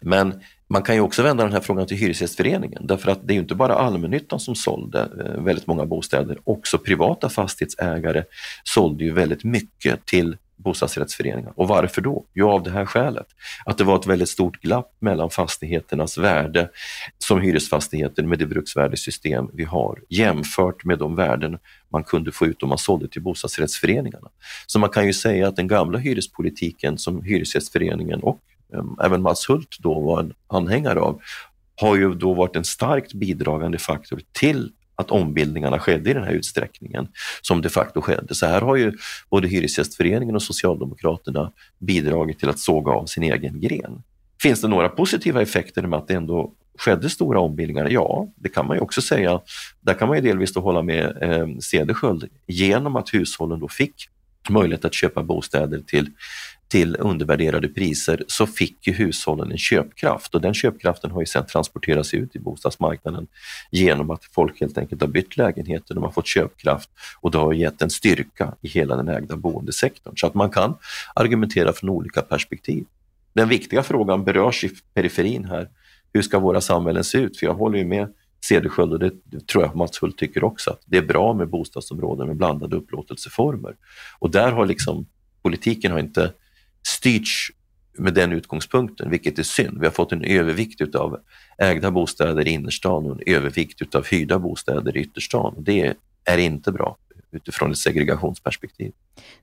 Men 0.00 0.40
man 0.68 0.82
kan 0.82 0.94
ju 0.94 1.00
också 1.00 1.22
vända 1.22 1.44
den 1.44 1.52
här 1.52 1.60
frågan 1.60 1.86
till 1.86 1.96
Hyresgästföreningen 1.96 2.86
därför 2.86 3.10
att 3.10 3.26
det 3.26 3.32
är 3.32 3.34
ju 3.34 3.40
inte 3.40 3.54
bara 3.54 3.74
allmännyttan 3.74 4.40
som 4.40 4.54
sålde 4.54 5.00
eh, 5.00 5.42
väldigt 5.42 5.66
många 5.66 5.86
bostäder, 5.86 6.38
också 6.44 6.78
privata 6.78 7.28
fastighetsägare 7.28 8.24
sålde 8.64 9.04
ju 9.04 9.12
väldigt 9.12 9.44
mycket 9.44 10.06
till 10.06 10.36
bostadsrättsföreningar. 10.62 11.52
Och 11.56 11.68
varför 11.68 12.02
då? 12.02 12.24
Jo, 12.34 12.50
av 12.50 12.62
det 12.62 12.70
här 12.70 12.86
skälet. 12.86 13.26
Att 13.64 13.78
det 13.78 13.84
var 13.84 13.96
ett 13.96 14.06
väldigt 14.06 14.28
stort 14.28 14.60
glapp 14.60 14.96
mellan 14.98 15.30
fastigheternas 15.30 16.18
värde 16.18 16.70
som 17.18 17.40
hyresfastigheter 17.40 18.22
med 18.22 18.38
det 18.38 18.46
bruksvärdesystem 18.46 19.50
vi 19.52 19.64
har 19.64 19.98
jämfört 20.08 20.84
med 20.84 20.98
de 20.98 21.14
värden 21.14 21.58
man 21.92 22.04
kunde 22.04 22.32
få 22.32 22.46
ut 22.46 22.62
om 22.62 22.68
man 22.68 22.78
sålde 22.78 23.08
till 23.08 23.22
bostadsrättsföreningarna. 23.22 24.28
Så 24.66 24.78
man 24.78 24.90
kan 24.90 25.06
ju 25.06 25.12
säga 25.12 25.48
att 25.48 25.56
den 25.56 25.68
gamla 25.68 25.98
hyrespolitiken 25.98 26.98
som 26.98 27.22
Hyresgästföreningen 27.22 28.20
och 28.20 28.40
um, 28.72 28.96
även 29.04 29.22
Mats 29.22 29.50
Hult 29.50 29.76
då 29.78 30.00
var 30.00 30.20
en 30.20 30.32
anhängare 30.46 31.00
av 31.00 31.20
har 31.80 31.96
ju 31.96 32.14
då 32.14 32.34
varit 32.34 32.56
en 32.56 32.64
starkt 32.64 33.14
bidragande 33.14 33.78
faktor 33.78 34.20
till 34.32 34.72
att 34.96 35.10
ombildningarna 35.10 35.78
skedde 35.78 36.10
i 36.10 36.14
den 36.14 36.24
här 36.24 36.32
utsträckningen 36.32 37.08
som 37.42 37.62
de 37.62 37.68
facto 37.68 38.00
skedde. 38.00 38.34
Så 38.34 38.46
här 38.46 38.60
har 38.60 38.76
ju 38.76 38.92
både 39.30 39.48
Hyresgästföreningen 39.48 40.34
och 40.34 40.42
Socialdemokraterna 40.42 41.52
bidragit 41.78 42.38
till 42.38 42.48
att 42.48 42.58
såga 42.58 42.92
av 42.92 43.06
sin 43.06 43.22
egen 43.22 43.60
gren. 43.60 44.02
Finns 44.42 44.60
det 44.60 44.68
några 44.68 44.88
positiva 44.88 45.42
effekter 45.42 45.82
med 45.82 45.98
att 45.98 46.08
det 46.08 46.14
ändå 46.14 46.52
skedde 46.78 47.10
stora 47.10 47.40
ombildningar? 47.40 47.88
Ja, 47.90 48.28
det 48.36 48.48
kan 48.48 48.66
man 48.66 48.76
ju 48.76 48.80
också 48.80 49.02
säga. 49.02 49.40
Där 49.80 49.94
kan 49.94 50.08
man 50.08 50.16
ju 50.16 50.22
delvis 50.22 50.52
då 50.52 50.60
hålla 50.60 50.82
med 50.82 51.22
eh, 51.22 51.46
Cederschiöld 51.60 52.28
genom 52.46 52.96
att 52.96 53.14
hushållen 53.14 53.60
då 53.60 53.68
fick 53.68 53.94
möjlighet 54.50 54.84
att 54.84 54.94
köpa 54.94 55.22
bostäder 55.22 55.80
till 55.86 56.10
till 56.72 56.96
undervärderade 57.00 57.68
priser 57.68 58.24
så 58.26 58.46
fick 58.46 58.86
ju 58.86 58.92
hushållen 58.92 59.52
en 59.52 59.58
köpkraft 59.58 60.34
och 60.34 60.40
den 60.40 60.54
köpkraften 60.54 61.10
har 61.10 61.20
ju 61.20 61.26
sedan 61.26 61.46
transporterats 61.46 62.14
ut 62.14 62.36
i 62.36 62.38
bostadsmarknaden 62.38 63.26
genom 63.70 64.10
att 64.10 64.24
folk 64.24 64.60
helt 64.60 64.78
enkelt 64.78 65.00
har 65.00 65.08
bytt 65.08 65.36
lägenheter, 65.36 65.94
de 65.94 66.04
har 66.04 66.10
fått 66.10 66.26
köpkraft 66.26 66.90
och 67.20 67.30
det 67.30 67.38
har 67.38 67.52
gett 67.52 67.82
en 67.82 67.90
styrka 67.90 68.54
i 68.60 68.68
hela 68.68 68.96
den 68.96 69.08
ägda 69.08 69.36
boendesektorn. 69.36 70.16
Så 70.16 70.26
att 70.26 70.34
man 70.34 70.50
kan 70.50 70.74
argumentera 71.14 71.72
från 71.72 71.90
olika 71.90 72.22
perspektiv. 72.22 72.84
Den 73.32 73.48
viktiga 73.48 73.82
frågan 73.82 74.24
berörs 74.24 74.64
i 74.64 74.70
periferin 74.94 75.44
här. 75.44 75.68
Hur 76.12 76.22
ska 76.22 76.38
våra 76.38 76.60
samhällen 76.60 77.04
se 77.04 77.18
ut? 77.18 77.38
För 77.38 77.46
jag 77.46 77.54
håller 77.54 77.78
ju 77.78 77.84
med 77.84 78.08
Cederschiöld 78.44 78.92
och 78.92 78.98
det 78.98 79.46
tror 79.46 79.64
jag 79.64 79.76
Mats 79.76 80.02
Hult 80.02 80.18
tycker 80.18 80.44
också, 80.44 80.70
att 80.70 80.82
det 80.86 80.96
är 80.96 81.02
bra 81.02 81.34
med 81.34 81.48
bostadsområden 81.48 82.26
med 82.26 82.36
blandade 82.36 82.76
upplåtelseformer. 82.76 83.76
Och 84.18 84.30
där 84.30 84.52
har 84.52 84.66
liksom 84.66 85.06
politiken 85.42 85.92
har 85.92 85.98
inte 85.98 86.32
styrts 86.88 87.50
med 87.98 88.14
den 88.14 88.32
utgångspunkten, 88.32 89.10
vilket 89.10 89.38
är 89.38 89.42
synd. 89.42 89.78
Vi 89.80 89.86
har 89.86 89.92
fått 89.92 90.12
en 90.12 90.24
övervikt 90.24 90.94
av 90.94 91.20
ägda 91.58 91.90
bostäder 91.90 92.48
i 92.48 92.50
innerstan 92.50 93.06
och 93.06 93.12
en 93.12 93.34
övervikt 93.34 93.94
av 93.94 94.06
hyrda 94.06 94.38
bostäder 94.38 94.96
i 94.96 95.00
ytterstan. 95.00 95.54
Det 95.58 95.94
är 96.24 96.38
inte 96.38 96.72
bra 96.72 96.96
utifrån 97.32 97.70
ett 97.70 97.78
segregationsperspektiv. 97.78 98.92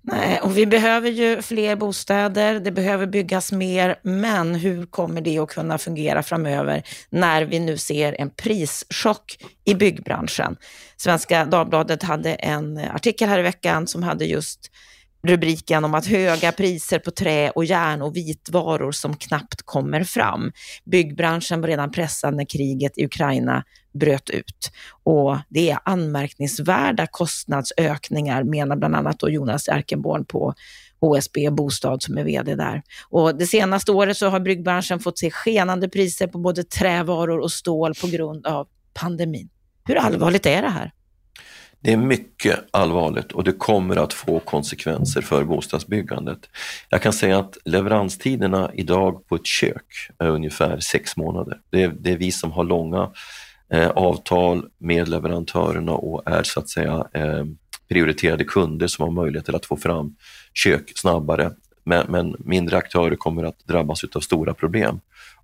Nej, 0.01 0.39
och 0.39 0.58
vi 0.58 0.65
behöver 0.65 1.10
ju 1.10 1.41
fler 1.41 1.75
bostäder, 1.75 2.60
det 2.60 2.72
behöver 2.72 3.05
byggas 3.05 3.51
mer, 3.51 4.00
men 4.03 4.55
hur 4.55 4.86
kommer 4.86 5.22
det 5.22 5.39
att 5.39 5.50
kunna 5.50 5.77
fungera 5.77 6.24
framöver 6.24 6.84
när 7.10 7.41
vi 7.41 7.60
nu 7.60 7.77
ser 7.77 8.22
en 8.22 8.29
prischock 8.29 9.38
i 9.65 9.75
byggbranschen? 9.75 10.55
Svenska 10.98 11.46
Dagbladet 11.46 12.03
hade 12.03 12.34
en 12.34 12.77
artikel 12.77 13.29
här 13.29 13.39
i 13.39 13.43
veckan 13.43 13.88
som 13.88 14.03
hade 14.03 14.25
just 14.25 14.72
rubriken 15.23 15.85
om 15.85 15.93
att 15.93 16.05
höga 16.05 16.51
priser 16.51 16.99
på 16.99 17.11
trä 17.11 17.49
och 17.49 17.65
järn 17.65 18.01
och 18.01 18.15
vitvaror 18.15 18.91
som 18.91 19.15
knappt 19.15 19.61
kommer 19.65 20.03
fram. 20.03 20.51
Byggbranschen 20.85 21.61
var 21.61 21.67
redan 21.67 21.91
pressad 21.91 22.35
när 22.35 22.45
kriget 22.45 22.97
i 22.97 23.05
Ukraina 23.05 23.63
bröt 23.93 24.29
ut 24.29 24.71
och 25.03 25.38
det 25.49 25.69
är 25.69 25.79
anmärkningsvärda 25.85 27.07
kostnadsökningar 27.07 28.43
menar 28.43 28.75
bland 28.75 28.95
annat 28.95 29.19
då 29.19 29.29
Jonas 29.29 29.67
Erkenborn 29.67 30.25
på 30.25 30.53
HSB 31.01 31.49
Bostad 31.49 32.03
som 32.03 32.17
är 32.17 32.23
VD 32.23 32.55
där. 32.55 32.81
Och 33.09 33.38
det 33.38 33.45
senaste 33.45 33.91
året 33.91 34.17
så 34.17 34.29
har 34.29 34.39
byggbranschen 34.39 34.99
fått 34.99 35.19
se 35.19 35.31
skenande 35.31 35.89
priser 35.89 36.27
på 36.27 36.38
både 36.38 36.63
trävaror 36.63 37.39
och 37.39 37.51
stål 37.51 37.93
på 38.01 38.07
grund 38.07 38.47
av 38.47 38.67
pandemin. 38.93 39.49
Hur 39.85 39.95
allvarligt 39.95 40.45
är 40.45 40.61
det 40.61 40.69
här? 40.69 40.91
Det 41.81 41.93
är 41.93 41.98
mycket 41.98 42.59
allvarligt 42.71 43.31
och 43.31 43.43
det 43.43 43.51
kommer 43.51 43.95
att 43.95 44.13
få 44.13 44.39
konsekvenser 44.39 45.21
för 45.21 45.43
bostadsbyggandet. 45.43 46.39
Jag 46.89 47.01
kan 47.01 47.13
säga 47.13 47.39
att 47.39 47.57
leveranstiderna 47.65 48.71
idag 48.74 49.27
på 49.27 49.36
ett 49.36 49.45
kök 49.45 49.86
är 50.17 50.27
ungefär 50.27 50.79
sex 50.79 51.17
månader. 51.17 51.59
Det 51.69 51.83
är, 51.83 51.88
det 52.00 52.12
är 52.12 52.17
vi 52.17 52.31
som 52.31 52.51
har 52.51 52.63
långa 52.63 53.12
eh, 53.74 53.89
avtal 53.89 54.65
med 54.77 55.07
leverantörerna 55.07 55.91
och 55.91 56.29
är 56.29 56.43
så 56.43 56.59
att 56.59 56.69
säga 56.69 57.07
eh, 57.13 57.45
prioriterade 57.89 58.43
kunder 58.43 58.88
som 58.88 59.03
har 59.03 59.12
möjlighet 59.24 59.50
att 59.50 59.65
få 59.65 59.77
fram 59.77 60.15
kök 60.53 60.91
snabbare. 60.95 61.51
Men, 61.83 62.05
men 62.09 62.36
mindre 62.39 62.77
aktörer 62.77 63.15
kommer 63.15 63.43
att 63.43 63.59
drabbas 63.67 64.03
av 64.15 64.19
stora 64.19 64.53
problem. 64.53 65.00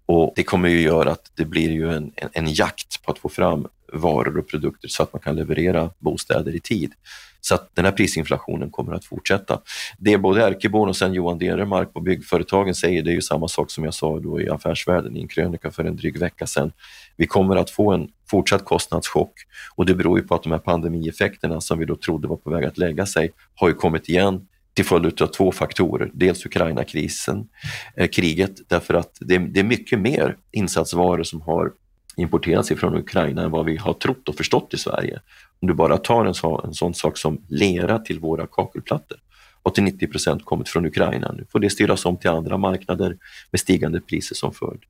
Och 0.06 0.34
Det 0.36 0.44
kommer 0.44 0.70
ju 0.70 0.82
göra 0.82 1.12
att 1.12 1.32
det 1.36 1.46
blir 1.46 1.72
ju 1.72 1.94
en, 1.94 2.12
en, 2.16 2.30
en, 2.34 2.54
jakt 2.54 3.04
på 3.04 3.12
att 3.12 3.20
få 3.20 3.30
fram 3.30 3.68
varor 3.94 4.38
och 4.38 4.48
produkter 4.48 4.88
så 4.88 5.04
att 5.04 5.14
man 5.14 5.20
kan 5.20 5.36
leverera 5.36 5.90
bostäder 6.00 6.56
i 6.56 6.60
tid. 6.60 6.94
Så 7.42 7.56
att 7.56 7.76
den 7.76 7.86
här 7.86 7.92
prisinflationen 7.92 8.70
kommer 8.70 8.94
att 8.94 9.06
fortsätta. 9.06 9.62
Det 9.98 10.18
både 10.18 10.42
Erkeborn 10.42 10.90
och 10.90 10.96
sen 10.96 11.14
Johan 11.14 11.40
Deremark 11.40 11.94
på 11.94 12.02
byggföretagen 12.02 12.76
säger, 12.76 13.04
det 13.04 13.12
är 13.12 13.16
ju 13.16 13.22
samma 13.22 13.48
sak 13.48 13.72
som 13.72 13.84
jag 13.84 13.94
sa 13.94 14.20
då 14.20 14.42
i 14.42 14.50
Affärsvärlden 14.50 15.18
i 15.18 15.22
en 15.22 15.28
krönika 15.28 15.72
för 15.72 15.84
en 15.84 15.96
dryg 15.96 16.20
vecka 16.20 16.48
sedan. 16.48 16.72
Vi 17.18 17.28
kommer 17.28 17.56
att 17.56 17.70
få 17.70 17.92
en 17.92 18.08
fortsatt 18.30 18.66
kostnadschock 18.66 19.34
och 19.76 19.86
det 19.86 19.96
beror 19.96 20.20
ju 20.20 20.28
på 20.28 20.36
att 20.36 20.44
de 20.44 20.52
här 20.52 20.60
pandemieffekterna 20.60 21.62
som 21.62 21.80
vi 21.80 21.86
då 21.86 21.96
trodde 21.96 22.28
var 22.28 22.38
på 22.38 22.50
väg 22.50 22.66
att 22.66 22.78
lägga 22.78 23.06
sig 23.06 23.32
har 23.56 23.68
ju 23.68 23.74
kommit 23.74 24.10
igen 24.10 24.48
till 24.74 24.86
följd 24.86 25.22
av 25.22 25.28
två 25.28 25.52
faktorer. 25.52 26.12
Dels 26.14 26.46
Ukraina-krisen, 26.46 27.48
eh, 27.96 28.08
kriget, 28.08 28.70
därför 28.70 28.94
att 28.94 29.18
det, 29.20 29.38
det 29.38 29.60
är 29.60 29.64
mycket 29.64 30.00
mer 30.00 30.38
insatsvaror 30.52 31.24
som 31.24 31.42
har 31.42 31.72
importerats 32.18 32.72
ifrån 32.72 32.96
Ukraina 32.96 33.44
än 33.44 33.52
vad 33.52 33.66
vi 33.66 33.78
har 33.78 33.94
trott 33.94 34.30
och 34.30 34.36
förstått 34.36 34.74
i 34.74 34.78
Sverige. 34.78 35.20
Om 35.62 35.68
du 35.68 35.74
bara 35.74 35.98
tar 35.98 36.26
en, 36.26 36.34
så, 36.34 36.62
en 36.62 36.74
sån 36.74 36.94
sak 36.94 37.18
som 37.18 37.42
lera 37.50 38.00
till 38.00 38.20
våra 38.20 38.48
kakelplattor 38.48 39.18
har 39.64 39.72
till 39.72 39.84
90 39.84 40.08
procent 40.08 40.46
kommit 40.46 40.70
från 40.70 40.86
Ukraina. 40.86 41.32
Nu 41.32 41.46
får 41.52 41.60
det 41.60 41.70
styras 41.70 42.06
om 42.06 42.18
till 42.18 42.30
andra 42.30 42.58
marknader 42.58 43.18
med 43.52 43.60
stigande 43.60 44.02
priser 44.02 44.36
som 44.36 44.54
följd. 44.54 44.82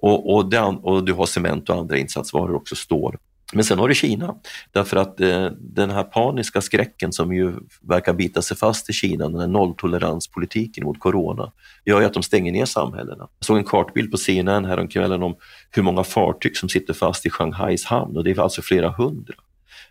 Och, 0.00 0.34
och, 0.34 0.54
och 0.84 1.04
du 1.04 1.12
har 1.12 1.26
cement 1.26 1.70
och 1.70 1.76
andra 1.76 1.98
insatsvaror, 1.98 2.54
också 2.54 2.76
stål. 2.76 3.16
Men 3.52 3.64
sen 3.64 3.78
har 3.78 3.88
du 3.88 3.94
Kina, 3.94 4.34
därför 4.72 4.96
att 4.96 5.20
eh, 5.20 5.46
den 5.58 5.90
här 5.90 6.04
paniska 6.04 6.60
skräcken 6.60 7.12
som 7.12 7.34
ju 7.34 7.54
verkar 7.82 8.12
bita 8.12 8.42
sig 8.42 8.56
fast 8.56 8.90
i 8.90 8.92
Kina, 8.92 9.28
den 9.28 9.40
här 9.40 9.46
nolltoleranspolitiken 9.46 10.84
mot 10.84 11.00
corona, 11.00 11.52
gör 11.84 12.00
ju 12.00 12.06
att 12.06 12.14
de 12.14 12.22
stänger 12.22 12.52
ner 12.52 12.64
samhällena. 12.64 13.28
Jag 13.38 13.46
såg 13.46 13.56
en 13.58 13.64
kartbild 13.64 14.10
på 14.10 14.16
CNN 14.16 14.64
häromkvällen 14.64 15.22
om 15.22 15.36
hur 15.70 15.82
många 15.82 16.04
fartyg 16.04 16.56
som 16.56 16.68
sitter 16.68 16.94
fast 16.94 17.26
i 17.26 17.30
Shanghais 17.30 17.84
hamn 17.84 18.16
och 18.16 18.24
det 18.24 18.30
är 18.30 18.40
alltså 18.40 18.62
flera 18.62 18.90
hundra. 18.90 19.34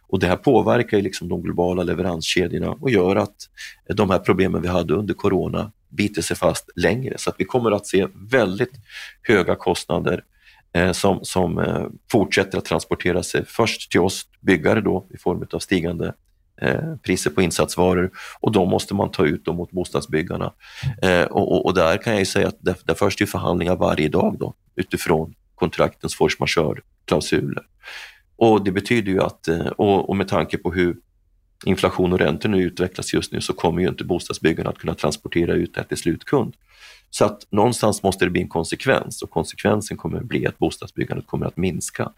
Och 0.10 0.20
det 0.20 0.28
här 0.28 0.36
påverkar 0.36 0.98
ju 0.98 1.04
liksom 1.04 1.30
de 1.30 1.42
globala 1.42 1.84
leveranskedjorna 1.84 2.72
och 2.72 2.90
gör 2.90 3.16
att 3.16 3.36
de 3.94 4.10
här 4.10 4.20
problemen 4.20 4.62
vi 4.62 4.68
hade 4.68 4.94
under 4.94 5.14
corona 5.14 5.72
biter 5.90 6.22
sig 6.22 6.38
fast 6.38 6.70
längre. 6.76 7.18
Så 7.18 7.30
att 7.30 7.36
vi 7.38 7.46
kommer 7.46 7.72
att 7.72 7.88
se 7.88 8.08
väldigt 8.32 8.74
höga 9.22 9.56
kostnader 9.56 10.24
Eh, 10.78 10.92
som, 10.92 11.20
som 11.24 11.60
eh, 11.60 11.86
fortsätter 12.12 12.58
att 12.58 12.66
transportera 12.66 13.24
sig 13.24 13.46
först 13.46 13.92
till 13.92 14.00
oss 14.00 14.26
byggare 14.42 14.82
då 14.82 15.08
i 15.14 15.18
form 15.18 15.48
av 15.52 15.60
stigande 15.60 16.14
eh, 16.62 16.96
priser 17.04 17.30
på 17.30 17.42
insatsvaror 17.42 18.12
och 18.40 18.52
då 18.52 18.66
måste 18.66 18.96
man 18.96 19.12
ta 19.12 19.26
ut 19.26 19.46
dem 19.46 19.56
mot 19.56 19.72
bostadsbyggarna. 19.72 20.54
Eh, 21.02 21.22
och, 21.22 21.52
och, 21.52 21.66
och, 21.66 21.74
där 21.74 21.98
kan 21.98 22.14
jag 22.14 22.20
ju 22.20 22.26
säga 22.26 22.48
att 22.48 22.58
där, 22.60 22.76
där 22.84 22.94
förs 22.94 23.16
det 23.16 23.26
förhandlingar 23.26 23.76
varje 23.76 24.10
dag 24.10 24.36
då 24.40 24.54
utifrån 24.76 25.34
kontraktens 25.56 26.16
force 26.16 26.38
majeure-klausuler. 26.40 27.64
Och 28.36 28.64
det 28.64 28.72
betyder 28.72 29.12
ju 29.12 29.22
att, 29.22 29.48
eh, 29.48 29.68
och, 29.68 30.10
och 30.10 30.16
med 30.16 30.28
tanke 30.28 30.58
på 30.58 30.72
hur 30.72 30.98
inflation 31.66 32.14
och 32.14 32.20
räntor 32.20 32.50
nu 32.50 32.64
utvecklas 32.64 33.14
just 33.14 33.32
nu 33.32 33.42
så 33.42 33.54
kommer 33.54 33.82
ju 33.82 33.88
inte 33.88 34.04
bostadsbyggarna 34.04 34.70
att 34.70 34.78
kunna 34.78 34.94
transportera 34.94 35.54
ut 35.54 35.74
det 35.74 35.84
till 35.84 35.98
slutkund. 35.98 36.56
Så 37.10 37.26
att 37.26 37.48
någonstans 37.52 38.04
måste 38.04 38.26
det 38.26 38.32
bli 38.32 38.42
en 38.42 38.50
konsekvens 38.50 39.22
och 39.22 39.30
konsekvensen 39.30 39.98
kommer 39.98 40.18
att 40.18 40.26
bli 40.26 40.48
att 40.48 40.58
bostadsbyggandet 40.58 41.28
kommer 41.28 41.46
att 41.46 41.58
minska. 41.58 42.12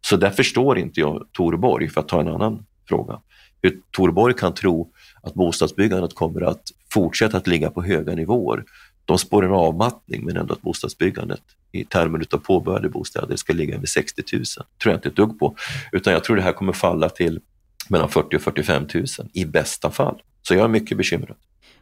Så 0.00 0.16
där 0.16 0.30
förstår 0.30 0.78
inte 0.78 1.00
jag 1.00 1.26
Torborg, 1.32 1.88
för 1.88 2.00
att 2.00 2.08
ta 2.08 2.20
en 2.20 2.28
annan 2.28 2.66
fråga, 2.88 3.20
hur 3.62 3.80
Torborg 3.90 4.34
kan 4.34 4.54
tro 4.54 4.90
att 5.22 5.34
bostadsbyggandet 5.34 6.14
kommer 6.14 6.40
att 6.40 6.62
fortsätta 6.92 7.36
att 7.36 7.46
ligga 7.46 7.70
på 7.70 7.82
höga 7.82 8.14
nivåer. 8.14 8.64
De 9.04 9.18
spår 9.18 9.44
en 9.44 9.50
avmattning 9.50 10.24
men 10.24 10.36
ändå 10.36 10.54
att 10.54 10.62
bostadsbyggandet 10.62 11.42
i 11.72 11.84
termer 11.84 12.26
av 12.30 12.38
påbörjade 12.38 12.88
bostäder 12.88 13.36
ska 13.36 13.52
ligga 13.52 13.78
vid 13.78 13.88
60 13.88 14.22
000. 14.32 14.44
tror 14.82 14.92
jag 14.92 14.98
inte 14.98 15.08
ett 15.08 15.16
dugg 15.16 15.38
på, 15.38 15.56
utan 15.92 16.12
jag 16.12 16.24
tror 16.24 16.36
det 16.36 16.42
här 16.42 16.52
kommer 16.52 16.72
falla 16.72 17.08
till 17.08 17.40
mellan 17.88 18.08
40 18.08 18.36
och 18.36 18.42
45 18.42 18.86
000 18.94 19.04
i 19.32 19.44
bästa 19.44 19.90
fall. 19.90 20.22
Så 20.42 20.54
jag 20.54 20.64
är 20.64 20.68
mycket 20.68 20.98
bekymrad. 20.98 21.36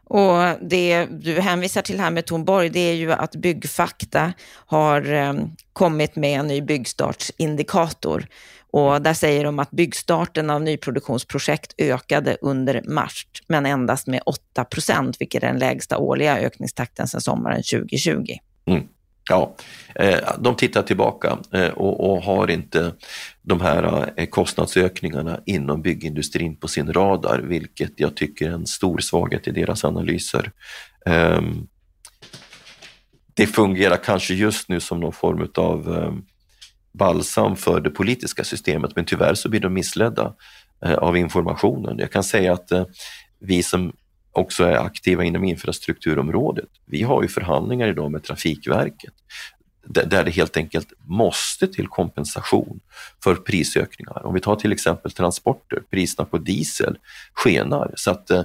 Och 0.04 0.68
det 0.68 1.06
du 1.06 1.40
hänvisar 1.40 1.82
till 1.82 2.00
här 2.00 2.10
med 2.10 2.26
Tornborg, 2.26 2.68
det 2.68 2.80
är 2.80 2.94
ju 2.94 3.12
att 3.12 3.36
Byggfakta 3.36 4.32
har 4.66 5.12
ehm, 5.12 5.50
kommit 5.72 6.16
med 6.16 6.40
en 6.40 6.46
ny 6.46 6.60
byggstartsindikator. 6.62 8.26
Och 8.70 9.02
där 9.02 9.14
säger 9.14 9.44
de 9.44 9.58
att 9.58 9.70
byggstarten 9.70 10.50
av 10.50 10.62
nyproduktionsprojekt 10.62 11.74
ökade 11.78 12.36
under 12.40 12.82
mars, 12.88 13.26
men 13.46 13.66
endast 13.66 14.06
med 14.06 14.20
8 14.26 14.64
procent, 14.64 15.20
vilket 15.20 15.42
är 15.42 15.46
den 15.46 15.58
lägsta 15.58 15.98
årliga 15.98 16.38
ökningstakten 16.38 17.08
sedan 17.08 17.20
sommaren 17.20 17.62
2020. 17.62 18.26
Mm. 18.66 18.82
Ja, 19.28 19.54
eh, 19.94 20.18
de 20.38 20.56
tittar 20.56 20.82
tillbaka 20.82 21.38
eh, 21.52 21.68
och, 21.68 22.22
har 22.22 22.50
inte 22.50 22.92
de 23.42 23.60
här 23.60 24.12
eh, 24.16 24.26
kostnadsökningarna 24.26 25.40
inom 25.46 25.82
byggindustrin 25.82 26.56
på 26.56 26.68
sin 26.68 26.92
radar, 26.92 27.38
vilket 27.38 27.92
jag 27.96 28.16
tycker 28.16 28.48
är 28.48 28.52
en 28.52 28.66
stor 28.66 28.98
svaghet 28.98 29.48
i 29.48 29.50
deras 29.50 29.84
analyser. 29.84 30.52
Ehm, 31.06 31.66
det 33.34 33.46
fungerar 33.46 33.96
kanske 33.96 34.34
just 34.34 34.68
nu 34.68 34.80
som 34.80 35.00
någon 35.00 35.12
form 35.12 35.48
av 35.54 35.94
ehm, 35.94 36.22
balsam 36.92 37.56
för 37.56 37.80
det 37.80 37.90
politiska 37.90 38.44
systemet, 38.44 38.96
men 38.96 39.04
tyvärr 39.04 39.34
så 39.34 39.48
blir 39.48 39.60
de 39.60 39.74
missledda 39.74 40.34
av 40.98 41.16
informationen. 41.16 41.98
Jag 41.98 42.12
kan 42.12 42.24
säga 42.24 42.52
att 42.52 42.70
vi 43.40 43.62
som 43.62 43.92
också 44.34 44.64
är 44.64 44.76
aktiva 44.76 45.24
inom 45.24 45.44
infrastrukturområdet. 45.44 46.68
Vi 46.86 47.02
har 47.02 47.22
ju 47.22 47.28
förhandlingar 47.28 47.88
idag 47.88 48.10
med 48.10 48.22
Trafikverket 48.22 49.14
där 49.86 50.24
det 50.24 50.30
helt 50.30 50.56
enkelt 50.56 50.92
måste 50.98 51.66
till 51.66 51.88
kompensation 51.88 52.80
för 53.24 53.34
prisökningar. 53.34 54.26
Om 54.26 54.34
vi 54.34 54.40
tar 54.40 54.56
till 54.56 54.72
exempel 54.72 55.10
transporter, 55.10 55.82
priserna 55.90 56.26
på 56.26 56.38
diesel 56.38 56.98
skenar 57.34 57.92
så 57.96 58.10
att 58.10 58.30
eh, 58.30 58.44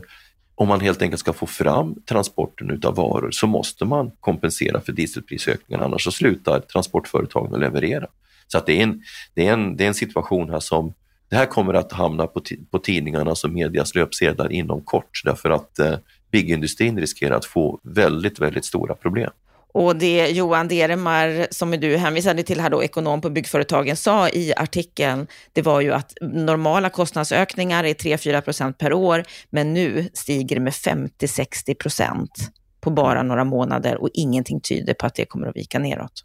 om 0.56 0.68
man 0.68 0.80
helt 0.80 1.02
enkelt 1.02 1.20
ska 1.20 1.34
få 1.34 1.46
fram 1.46 1.96
transporten 2.06 2.72
utav 2.72 2.96
varor 2.96 3.32
så 3.32 3.48
måste 3.48 3.86
man 3.86 4.12
kompensera 4.20 4.82
för 4.82 4.92
dieselprisökningar, 4.92 5.84
annars 5.84 6.04
så 6.04 6.12
slutar 6.12 6.60
transportföretagen 6.60 7.54
att 7.54 7.60
leverera. 7.60 8.08
Så 8.48 8.58
att 8.58 8.66
det, 8.66 8.80
är 8.80 8.84
en, 8.84 9.04
det, 9.34 9.48
är 9.48 9.54
en, 9.54 9.78
det 9.78 9.84
är 9.84 9.88
en 9.88 9.94
situation 9.94 10.50
här 10.50 10.60
som 10.60 10.94
det 11.30 11.36
här 11.36 11.46
kommer 11.46 11.74
att 11.74 11.92
hamna 11.92 12.28
på, 12.28 12.42
på 12.72 12.80
tidningarnas 12.80 13.44
och 13.44 13.50
medias 13.50 13.96
löpsedlar 13.96 14.52
inom 14.52 14.82
kort 14.82 15.22
därför 15.24 15.50
att 15.50 15.80
eh, 15.80 15.96
byggindustrin 16.32 17.00
riskerar 17.00 17.36
att 17.36 17.46
få 17.46 17.80
väldigt, 17.84 18.40
väldigt 18.40 18.66
stora 18.66 18.96
problem. 18.96 19.32
Och 19.74 19.96
det 19.96 20.28
Johan 20.28 20.68
Deremar, 20.68 21.48
som 21.52 21.72
du 21.72 21.98
hänvisade 21.98 22.44
till 22.44 22.60
här 22.60 22.70
då, 22.70 22.84
ekonom 22.84 23.22
på 23.22 23.30
byggföretagen, 23.30 23.96
sa 23.96 24.30
i 24.30 24.54
artikeln, 24.58 25.28
det 25.54 25.62
var 25.62 25.82
ju 25.82 25.94
att 25.94 26.14
normala 26.22 26.90
kostnadsökningar 26.90 27.84
är 27.84 27.94
3-4 27.94 28.42
procent 28.42 28.78
per 28.78 28.94
år, 28.94 29.24
men 29.50 29.74
nu 29.74 30.10
stiger 30.14 30.56
det 30.56 30.62
med 30.62 30.74
50-60 30.74 31.74
procent 31.74 32.32
på 32.82 32.90
bara 32.90 33.24
några 33.24 33.44
månader 33.44 34.02
och 34.02 34.10
ingenting 34.14 34.62
tyder 34.62 34.94
på 34.94 35.06
att 35.06 35.16
det 35.16 35.26
kommer 35.26 35.48
att 35.48 35.56
vika 35.56 35.80
neråt. 35.80 36.24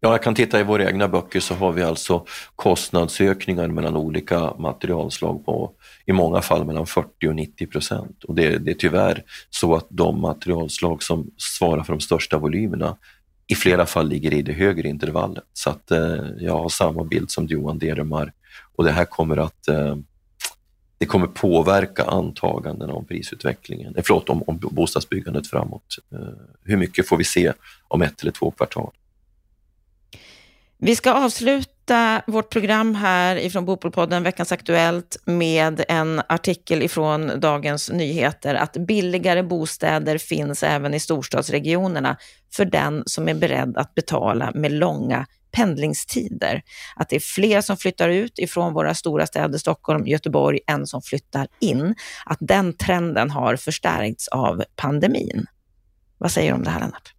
Ja, 0.00 0.10
jag 0.10 0.22
kan 0.22 0.34
titta 0.34 0.60
i 0.60 0.62
våra 0.62 0.88
egna 0.88 1.08
böcker 1.08 1.40
så 1.40 1.54
har 1.54 1.72
vi 1.72 1.82
alltså 1.82 2.24
kostnadsökningar 2.56 3.68
mellan 3.68 3.96
olika 3.96 4.54
materialslag 4.58 5.44
på 5.44 5.72
i 6.06 6.12
många 6.12 6.42
fall 6.42 6.64
mellan 6.64 6.86
40 6.86 7.28
och 7.28 7.34
90 7.34 7.66
procent. 7.66 8.24
Och 8.24 8.34
det, 8.34 8.58
det 8.58 8.70
är 8.70 8.74
tyvärr 8.74 9.22
så 9.50 9.74
att 9.74 9.86
de 9.90 10.20
materialslag 10.20 11.02
som 11.02 11.30
svarar 11.36 11.82
för 11.82 11.92
de 11.92 12.00
största 12.00 12.38
volymerna 12.38 12.96
i 13.46 13.54
flera 13.54 13.86
fall 13.86 14.08
ligger 14.08 14.34
i 14.34 14.42
det 14.42 14.52
högre 14.52 14.88
intervallet. 14.88 15.44
Så 15.52 15.70
att 15.70 15.90
eh, 15.90 16.24
jag 16.38 16.58
har 16.58 16.68
samma 16.68 17.04
bild 17.04 17.30
som 17.30 17.46
Johan 17.46 17.78
Deremar 17.78 18.32
och 18.76 18.84
det 18.84 18.92
här 18.92 19.04
kommer 19.04 19.36
att 19.36 19.68
eh, 19.68 19.96
det 20.98 21.06
kommer 21.06 21.26
påverka 21.26 22.04
antagandena 22.04 22.92
om 22.92 23.04
prisutvecklingen, 23.04 23.96
eh, 23.96 24.02
förlåt, 24.06 24.28
om, 24.28 24.42
om 24.46 24.58
bostadsbyggandet 24.58 25.46
framåt. 25.46 25.98
Eh, 26.12 26.18
hur 26.64 26.76
mycket 26.76 27.08
får 27.08 27.16
vi 27.16 27.24
se 27.24 27.52
om 27.88 28.02
ett 28.02 28.22
eller 28.22 28.32
två 28.32 28.50
kvartal? 28.50 28.90
Vi 30.82 30.96
ska 30.96 31.12
avsluta 31.12 32.22
vårt 32.26 32.50
program 32.50 32.94
här 32.94 33.36
ifrån 33.36 33.64
Bopolpodden, 33.64 34.22
Veckans 34.22 34.52
Aktuellt, 34.52 35.16
med 35.24 35.84
en 35.88 36.22
artikel 36.28 36.82
ifrån 36.82 37.40
Dagens 37.40 37.90
Nyheter 37.90 38.54
att 38.54 38.72
billigare 38.72 39.42
bostäder 39.42 40.18
finns 40.18 40.62
även 40.62 40.94
i 40.94 41.00
storstadsregionerna 41.00 42.16
för 42.52 42.64
den 42.64 43.02
som 43.06 43.28
är 43.28 43.34
beredd 43.34 43.76
att 43.76 43.94
betala 43.94 44.50
med 44.54 44.72
långa 44.72 45.26
pendlingstider. 45.50 46.62
Att 46.96 47.08
det 47.08 47.16
är 47.16 47.20
fler 47.20 47.60
som 47.60 47.76
flyttar 47.76 48.08
ut 48.08 48.38
ifrån 48.38 48.72
våra 48.72 48.94
stora 48.94 49.26
städer 49.26 49.58
Stockholm, 49.58 50.06
Göteborg 50.06 50.60
än 50.66 50.86
som 50.86 51.02
flyttar 51.02 51.46
in. 51.58 51.94
Att 52.26 52.38
den 52.40 52.76
trenden 52.76 53.30
har 53.30 53.56
förstärkts 53.56 54.28
av 54.28 54.64
pandemin. 54.76 55.46
Vad 56.18 56.30
säger 56.30 56.50
du 56.50 56.56
om 56.56 56.64
det 56.64 56.70
här 56.70 56.80
Lennart? 56.80 57.14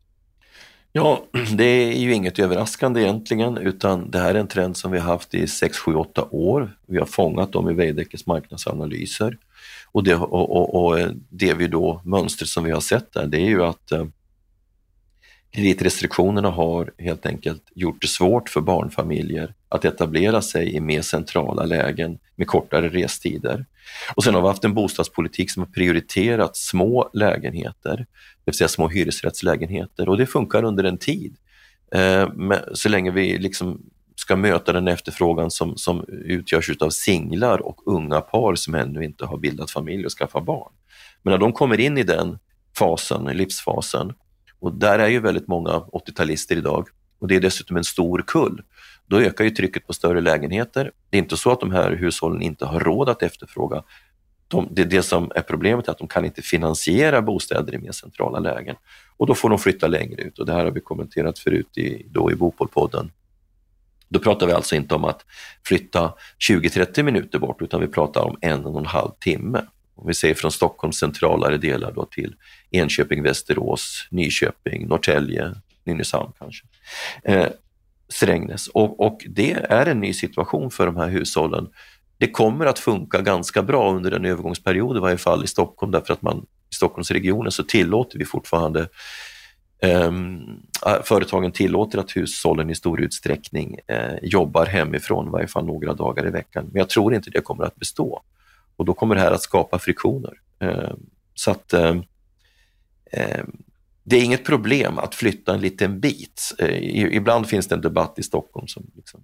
Ja, 0.93 1.23
det 1.57 1.63
är 1.63 1.99
ju 1.99 2.13
inget 2.13 2.39
överraskande 2.39 3.01
egentligen, 3.01 3.57
utan 3.57 4.11
det 4.11 4.19
här 4.19 4.35
är 4.35 4.39
en 4.39 4.47
trend 4.47 4.77
som 4.77 4.91
vi 4.91 4.99
har 4.99 5.11
haft 5.11 5.33
i 5.33 5.47
6, 5.47 5.77
7, 5.77 5.95
8 5.95 6.27
år. 6.31 6.77
Vi 6.87 6.97
har 6.97 7.05
fångat 7.05 7.51
dem 7.51 7.69
i 7.69 7.73
Veidekkes 7.73 8.25
marknadsanalyser. 8.25 9.37
Och 9.91 10.03
det, 10.03 10.15
och, 10.15 10.51
och, 10.51 10.85
och 10.85 10.99
det 11.29 11.53
vi 11.53 11.67
då, 11.67 12.01
mönstret 12.05 12.49
som 12.49 12.63
vi 12.63 12.71
har 12.71 12.81
sett 12.81 13.13
där, 13.13 13.27
det 13.27 13.37
är 13.37 13.49
ju 13.49 13.63
att 13.63 13.91
eh, 13.91 14.05
Kreditrestriktionerna 15.53 16.49
har 16.49 16.91
helt 16.97 17.25
enkelt 17.25 17.63
gjort 17.75 18.01
det 18.01 18.07
svårt 18.07 18.49
för 18.49 18.61
barnfamiljer 18.61 19.53
att 19.69 19.85
etablera 19.85 20.41
sig 20.41 20.75
i 20.75 20.79
mer 20.79 21.01
centrala 21.01 21.65
lägen 21.65 22.19
med 22.35 22.47
kortare 22.47 22.89
restider. 22.89 23.65
Och 24.15 24.23
sen 24.23 24.33
har 24.33 24.41
vi 24.41 24.47
haft 24.47 24.63
en 24.63 24.73
bostadspolitik 24.73 25.51
som 25.51 25.63
har 25.63 25.69
prioriterat 25.69 26.57
små 26.57 27.09
lägenheter, 27.13 27.97
det 27.97 28.05
vill 28.45 28.55
säga 28.55 28.67
små 28.67 28.87
hyresrättslägenheter 28.87 30.09
och 30.09 30.17
det 30.17 30.25
funkar 30.25 30.63
under 30.63 30.83
en 30.83 30.97
tid. 30.97 31.35
Eh, 31.95 32.29
så 32.73 32.89
länge 32.89 33.11
vi 33.11 33.37
liksom 33.37 33.81
ska 34.15 34.35
möta 34.35 34.73
den 34.73 34.87
efterfrågan 34.87 35.51
som, 35.51 35.77
som 35.77 36.05
utgörs 36.09 36.69
av 36.79 36.89
singlar 36.89 37.59
och 37.59 37.87
unga 37.87 38.21
par 38.21 38.55
som 38.55 38.75
ännu 38.75 39.03
inte 39.03 39.25
har 39.25 39.37
bildat 39.37 39.71
familj 39.71 40.05
och 40.05 40.11
skaffat 40.11 40.45
barn. 40.45 40.71
Men 41.23 41.31
när 41.31 41.37
de 41.37 41.53
kommer 41.53 41.79
in 41.79 41.97
i 41.97 42.03
den 42.03 42.39
fasen, 42.77 43.25
livsfasen, 43.25 44.13
och 44.61 44.73
där 44.73 44.99
är 44.99 45.07
ju 45.07 45.19
väldigt 45.19 45.47
många 45.47 45.71
80-talister 45.71 46.55
idag 46.55 46.87
och 47.19 47.27
det 47.27 47.35
är 47.35 47.39
dessutom 47.39 47.77
en 47.77 47.83
stor 47.83 48.23
kull. 48.27 48.61
Då 49.07 49.19
ökar 49.19 49.43
ju 49.43 49.49
trycket 49.49 49.87
på 49.87 49.93
större 49.93 50.21
lägenheter. 50.21 50.91
Det 51.09 51.17
är 51.17 51.21
inte 51.21 51.37
så 51.37 51.51
att 51.51 51.59
de 51.59 51.71
här 51.71 51.91
hushållen 51.91 52.41
inte 52.41 52.65
har 52.65 52.79
råd 52.79 53.09
att 53.09 53.23
efterfråga. 53.23 53.83
De, 54.47 54.67
det, 54.71 54.83
det 54.83 55.03
som 55.03 55.31
är 55.35 55.41
problemet 55.41 55.87
är 55.87 55.91
att 55.91 55.97
de 55.97 56.07
kan 56.07 56.25
inte 56.25 56.41
finansiera 56.41 57.21
bostäder 57.21 57.75
i 57.75 57.77
mer 57.77 57.91
centrala 57.91 58.39
lägen 58.39 58.75
och 59.17 59.27
då 59.27 59.35
får 59.35 59.49
de 59.49 59.59
flytta 59.59 59.87
längre 59.87 60.21
ut 60.21 60.39
och 60.39 60.45
det 60.45 60.53
här 60.53 60.65
har 60.65 60.71
vi 60.71 60.81
kommenterat 60.81 61.39
förut 61.39 61.77
i, 61.77 62.05
då 62.09 62.31
i 62.31 62.35
Bopolpodden. 62.35 63.11
Då 64.09 64.19
pratar 64.19 64.47
vi 64.47 64.53
alltså 64.53 64.75
inte 64.75 64.95
om 64.95 65.05
att 65.05 65.25
flytta 65.65 66.13
20-30 66.49 67.03
minuter 67.03 67.39
bort 67.39 67.61
utan 67.61 67.81
vi 67.81 67.87
pratar 67.87 68.21
om 68.21 68.37
en 68.41 68.65
och 68.65 68.79
en 68.79 68.85
halv 68.85 69.11
timme 69.19 69.65
om 70.01 70.07
vi 70.07 70.13
säger 70.13 70.35
från 70.35 70.51
Stockholms 70.51 70.97
centralare 70.97 71.57
delar 71.57 71.91
då 71.91 72.05
till 72.05 72.35
Enköping, 72.71 73.23
Västerås, 73.23 74.07
Nyköping, 74.11 74.87
Norrtälje, 74.87 75.55
Nynäshamn 75.83 76.31
kanske. 76.39 76.65
Eh, 77.23 77.47
Strängnäs. 78.09 78.67
Och, 78.67 78.99
och, 78.99 79.25
det 79.29 79.51
är 79.51 79.85
en 79.85 79.99
ny 79.99 80.13
situation 80.13 80.71
för 80.71 80.85
de 80.85 80.97
här 80.97 81.09
hushållen. 81.09 81.69
Det 82.17 82.31
kommer 82.31 82.65
att 82.65 82.79
funka 82.79 83.21
ganska 83.21 83.63
bra 83.63 83.93
under 83.93 84.11
en 84.11 84.25
övergångsperiod 84.25 84.97
i 84.97 84.99
varje 84.99 85.17
fall 85.17 85.43
i 85.43 85.47
Stockholm 85.47 85.91
därför 85.91 86.13
att 86.13 86.21
man 86.21 86.45
i 86.71 86.75
Stockholmsregionen 86.75 87.51
så 87.51 87.63
tillåter 87.63 88.19
vi 88.19 88.25
fortfarande 88.25 88.87
Um, 89.83 90.61
företagen 91.03 91.51
tillåter 91.51 91.97
att 91.99 92.17
hushållen 92.17 92.69
i 92.69 92.75
stor 92.75 93.01
utsträckning 93.01 93.79
uh, 93.91 94.17
jobbar 94.21 94.65
hemifrån, 94.65 95.27
i 95.27 95.29
varje 95.29 95.47
fall 95.47 95.65
några 95.65 95.93
dagar 95.93 96.27
i 96.27 96.29
veckan. 96.29 96.69
Men 96.71 96.79
jag 96.79 96.89
tror 96.89 97.13
inte 97.13 97.29
det 97.29 97.41
kommer 97.41 97.63
att 97.63 97.75
bestå 97.75 98.21
och 98.75 98.85
då 98.85 98.93
kommer 98.93 99.15
det 99.15 99.21
här 99.21 99.31
att 99.31 99.41
skapa 99.41 99.79
friktioner. 99.79 100.33
Eh, 100.59 100.93
så 101.33 101.51
att 101.51 101.73
eh, 101.73 101.95
eh, 103.11 103.43
det 104.03 104.17
är 104.17 104.23
inget 104.23 104.45
problem 104.45 104.99
att 104.99 105.15
flytta 105.15 105.53
en 105.53 105.61
liten 105.61 105.99
bit. 105.99 106.55
Eh, 106.59 107.15
ibland 107.15 107.47
finns 107.47 107.67
det 107.67 107.75
en 107.75 107.81
debatt 107.81 108.19
i 108.19 108.23
Stockholm 108.23 108.67
som 108.67 108.91
liksom 108.95 109.21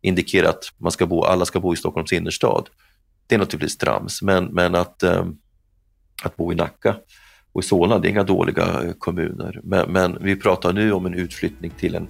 indikerar 0.00 0.48
att 0.48 0.64
man 0.78 0.92
ska 0.92 1.06
bo, 1.06 1.22
alla 1.22 1.44
ska 1.44 1.60
bo 1.60 1.72
i 1.72 1.76
Stockholms 1.76 2.12
innerstad. 2.12 2.68
Det 3.26 3.34
är 3.34 3.38
naturligtvis 3.38 3.78
trams, 3.78 4.22
men, 4.22 4.44
men 4.44 4.74
att, 4.74 5.02
eh, 5.02 5.26
att 6.22 6.36
bo 6.36 6.52
i 6.52 6.54
Nacka 6.54 6.96
och 7.52 7.62
i 7.62 7.66
Solna, 7.66 7.98
det 7.98 8.08
är 8.08 8.10
inga 8.10 8.22
dåliga 8.22 8.82
eh, 8.82 8.92
kommuner. 8.98 9.60
Men, 9.62 9.92
men, 9.92 10.18
vi 10.20 10.36
pratar 10.36 10.72
nu 10.72 10.92
om 10.92 11.06
en 11.06 11.14
utflyttning 11.14 11.70
till 11.70 11.94
en, 11.94 12.08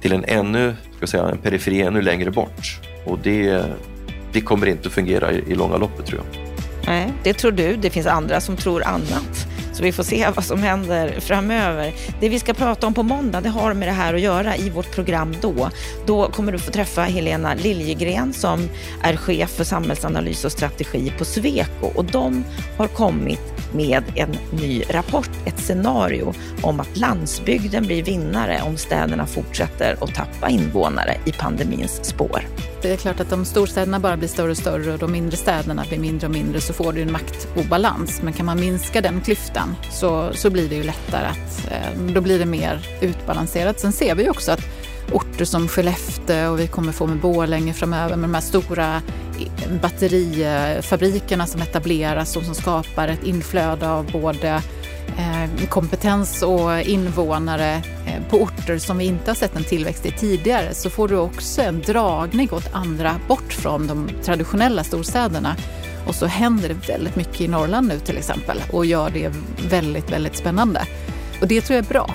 till 0.00 0.12
en 0.12 0.24
ännu, 0.24 0.76
ska 0.96 1.06
säga, 1.06 1.28
en 1.28 1.38
periferi 1.38 1.82
ännu 1.82 2.02
längre 2.02 2.30
bort. 2.30 2.80
Och 3.06 3.18
det, 3.18 3.64
det 4.38 4.42
kommer 4.42 4.66
inte 4.66 4.88
att 4.88 4.94
fungera 4.94 5.32
i, 5.32 5.44
i 5.48 5.54
långa 5.54 5.76
loppet 5.76 6.06
tror 6.06 6.20
jag. 6.20 6.42
Nej, 6.86 7.12
det 7.22 7.34
tror 7.34 7.52
du. 7.52 7.76
Det 7.76 7.90
finns 7.90 8.06
andra 8.06 8.40
som 8.40 8.56
tror 8.56 8.82
annat. 8.82 9.46
Så 9.72 9.82
vi 9.82 9.92
får 9.92 10.02
se 10.02 10.28
vad 10.34 10.44
som 10.44 10.62
händer 10.62 11.20
framöver. 11.20 11.92
Det 12.20 12.28
vi 12.28 12.38
ska 12.38 12.54
prata 12.54 12.86
om 12.86 12.94
på 12.94 13.02
måndag, 13.02 13.40
det 13.40 13.48
har 13.48 13.74
med 13.74 13.88
det 13.88 13.92
här 13.92 14.14
att 14.14 14.20
göra 14.20 14.56
i 14.56 14.70
vårt 14.70 14.94
program 14.94 15.34
då. 15.40 15.70
Då 16.06 16.30
kommer 16.30 16.52
du 16.52 16.58
få 16.58 16.70
träffa 16.70 17.02
Helena 17.02 17.54
Liljegren 17.54 18.32
som 18.32 18.68
är 19.02 19.16
chef 19.16 19.50
för 19.50 19.64
samhällsanalys 19.64 20.44
och 20.44 20.52
strategi 20.52 21.12
på 21.18 21.24
Sweco 21.24 21.86
och 21.94 22.04
de 22.04 22.44
har 22.76 22.86
kommit 22.86 23.58
med 23.74 24.04
en 24.14 24.36
ny 24.60 24.82
rapport, 24.90 25.30
ett 25.46 25.60
scenario 25.60 26.34
om 26.62 26.80
att 26.80 26.96
landsbygden 26.96 27.86
blir 27.86 28.02
vinnare 28.02 28.60
om 28.66 28.76
städerna 28.76 29.26
fortsätter 29.26 29.96
att 30.00 30.14
tappa 30.14 30.48
invånare 30.48 31.16
i 31.24 31.32
pandemins 31.32 32.04
spår. 32.04 32.42
Det 32.82 32.92
är 32.92 32.96
klart 32.96 33.20
att 33.20 33.32
om 33.32 33.44
storstäderna 33.44 34.00
bara 34.00 34.16
blir 34.16 34.28
större 34.28 34.50
och 34.50 34.56
större 34.56 34.92
och 34.92 34.98
de 34.98 35.12
mindre 35.12 35.36
städerna 35.36 35.84
blir 35.88 35.98
mindre 35.98 36.26
och 36.26 36.32
mindre 36.32 36.60
så 36.60 36.72
får 36.72 36.92
du 36.92 37.02
en 37.02 37.12
maktobalans. 37.12 38.22
Men 38.22 38.32
kan 38.32 38.46
man 38.46 38.60
minska 38.60 39.00
den 39.00 39.20
klyftan 39.20 39.76
så, 39.90 40.30
så 40.34 40.50
blir 40.50 40.68
det 40.68 40.74
ju 40.74 40.82
lättare 40.82 41.26
att, 41.26 41.70
eh, 41.70 42.02
då 42.14 42.20
blir 42.20 42.38
det 42.38 42.46
mer 42.46 42.86
utbalanserat. 43.00 43.80
Sen 43.80 43.92
ser 43.92 44.14
vi 44.14 44.22
ju 44.22 44.30
också 44.30 44.52
att 44.52 44.60
orter 45.12 45.44
som 45.44 45.68
Skellefteå 45.68 46.52
och 46.52 46.60
vi 46.60 46.66
kommer 46.66 46.92
få 46.92 47.06
med 47.06 47.18
Borlänge 47.18 47.72
framöver 47.74 48.16
med 48.16 48.28
de 48.28 48.34
här 48.34 48.40
stora 48.40 49.02
batterifabrikerna 49.82 51.46
som 51.46 51.62
etableras 51.62 52.36
och 52.36 52.42
som 52.42 52.54
skapar 52.54 53.08
ett 53.08 53.24
inflöde 53.24 53.88
av 53.88 54.12
både 54.12 54.62
Eh, 55.16 55.68
kompetens 55.68 56.42
och 56.42 56.80
invånare 56.80 57.82
eh, 58.06 58.22
på 58.30 58.42
orter 58.42 58.78
som 58.78 58.98
vi 58.98 59.04
inte 59.04 59.30
har 59.30 59.34
sett 59.34 59.56
en 59.56 59.64
tillväxt 59.64 60.06
i 60.06 60.10
tidigare 60.10 60.74
så 60.74 60.90
får 60.90 61.08
du 61.08 61.16
också 61.16 61.62
en 61.62 61.80
dragning 61.80 62.52
åt 62.52 62.74
andra 62.74 63.20
bort 63.28 63.52
från 63.52 63.86
de 63.86 64.10
traditionella 64.24 64.84
storstäderna. 64.84 65.56
Och 66.06 66.14
så 66.14 66.26
händer 66.26 66.68
det 66.68 66.88
väldigt 66.88 67.16
mycket 67.16 67.40
i 67.40 67.48
Norrland 67.48 67.88
nu 67.88 67.98
till 67.98 68.18
exempel 68.18 68.62
och 68.72 68.86
gör 68.86 69.10
det 69.10 69.32
väldigt, 69.70 70.12
väldigt 70.12 70.36
spännande. 70.36 70.86
Och 71.40 71.48
det 71.48 71.60
tror 71.60 71.76
jag 71.76 71.84
är 71.84 71.88
bra. 71.88 72.14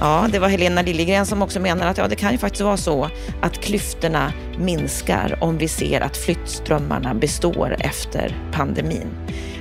Ja, 0.00 0.28
det 0.32 0.38
var 0.38 0.48
Helena 0.48 0.82
Liljegren 0.82 1.26
som 1.26 1.42
också 1.42 1.60
menar 1.60 1.86
att 1.86 1.98
ja, 1.98 2.08
det 2.08 2.16
kan 2.16 2.32
ju 2.32 2.38
faktiskt 2.38 2.62
vara 2.62 2.76
så 2.76 3.10
att 3.42 3.60
klyftorna 3.60 4.32
minskar 4.58 5.38
om 5.40 5.58
vi 5.58 5.68
ser 5.68 6.00
att 6.00 6.16
flyttströmmarna 6.16 7.14
består 7.14 7.76
efter 7.80 8.36
pandemin. 8.52 9.08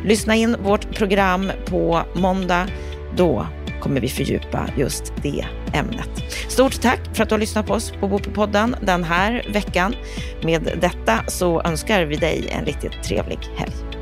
Lyssna 0.05 0.35
in 0.35 0.55
vårt 0.63 0.95
program 0.95 1.51
på 1.65 2.01
måndag. 2.13 2.67
Då 3.15 3.47
kommer 3.81 4.01
vi 4.01 4.09
fördjupa 4.09 4.69
just 4.77 5.13
det 5.23 5.45
ämnet. 5.73 6.09
Stort 6.49 6.81
tack 6.81 6.99
för 7.13 7.23
att 7.23 7.29
du 7.29 7.35
har 7.35 7.39
lyssnat 7.39 7.67
på 7.67 7.73
oss 7.73 7.91
på 7.99 8.07
Bopolpodden 8.07 8.75
den 8.81 9.03
här 9.03 9.45
veckan. 9.53 9.95
Med 10.43 10.77
detta 10.81 11.23
så 11.27 11.61
önskar 11.61 12.05
vi 12.05 12.15
dig 12.15 12.49
en 12.51 12.65
riktigt 12.65 13.03
trevlig 13.03 13.39
helg. 13.55 13.96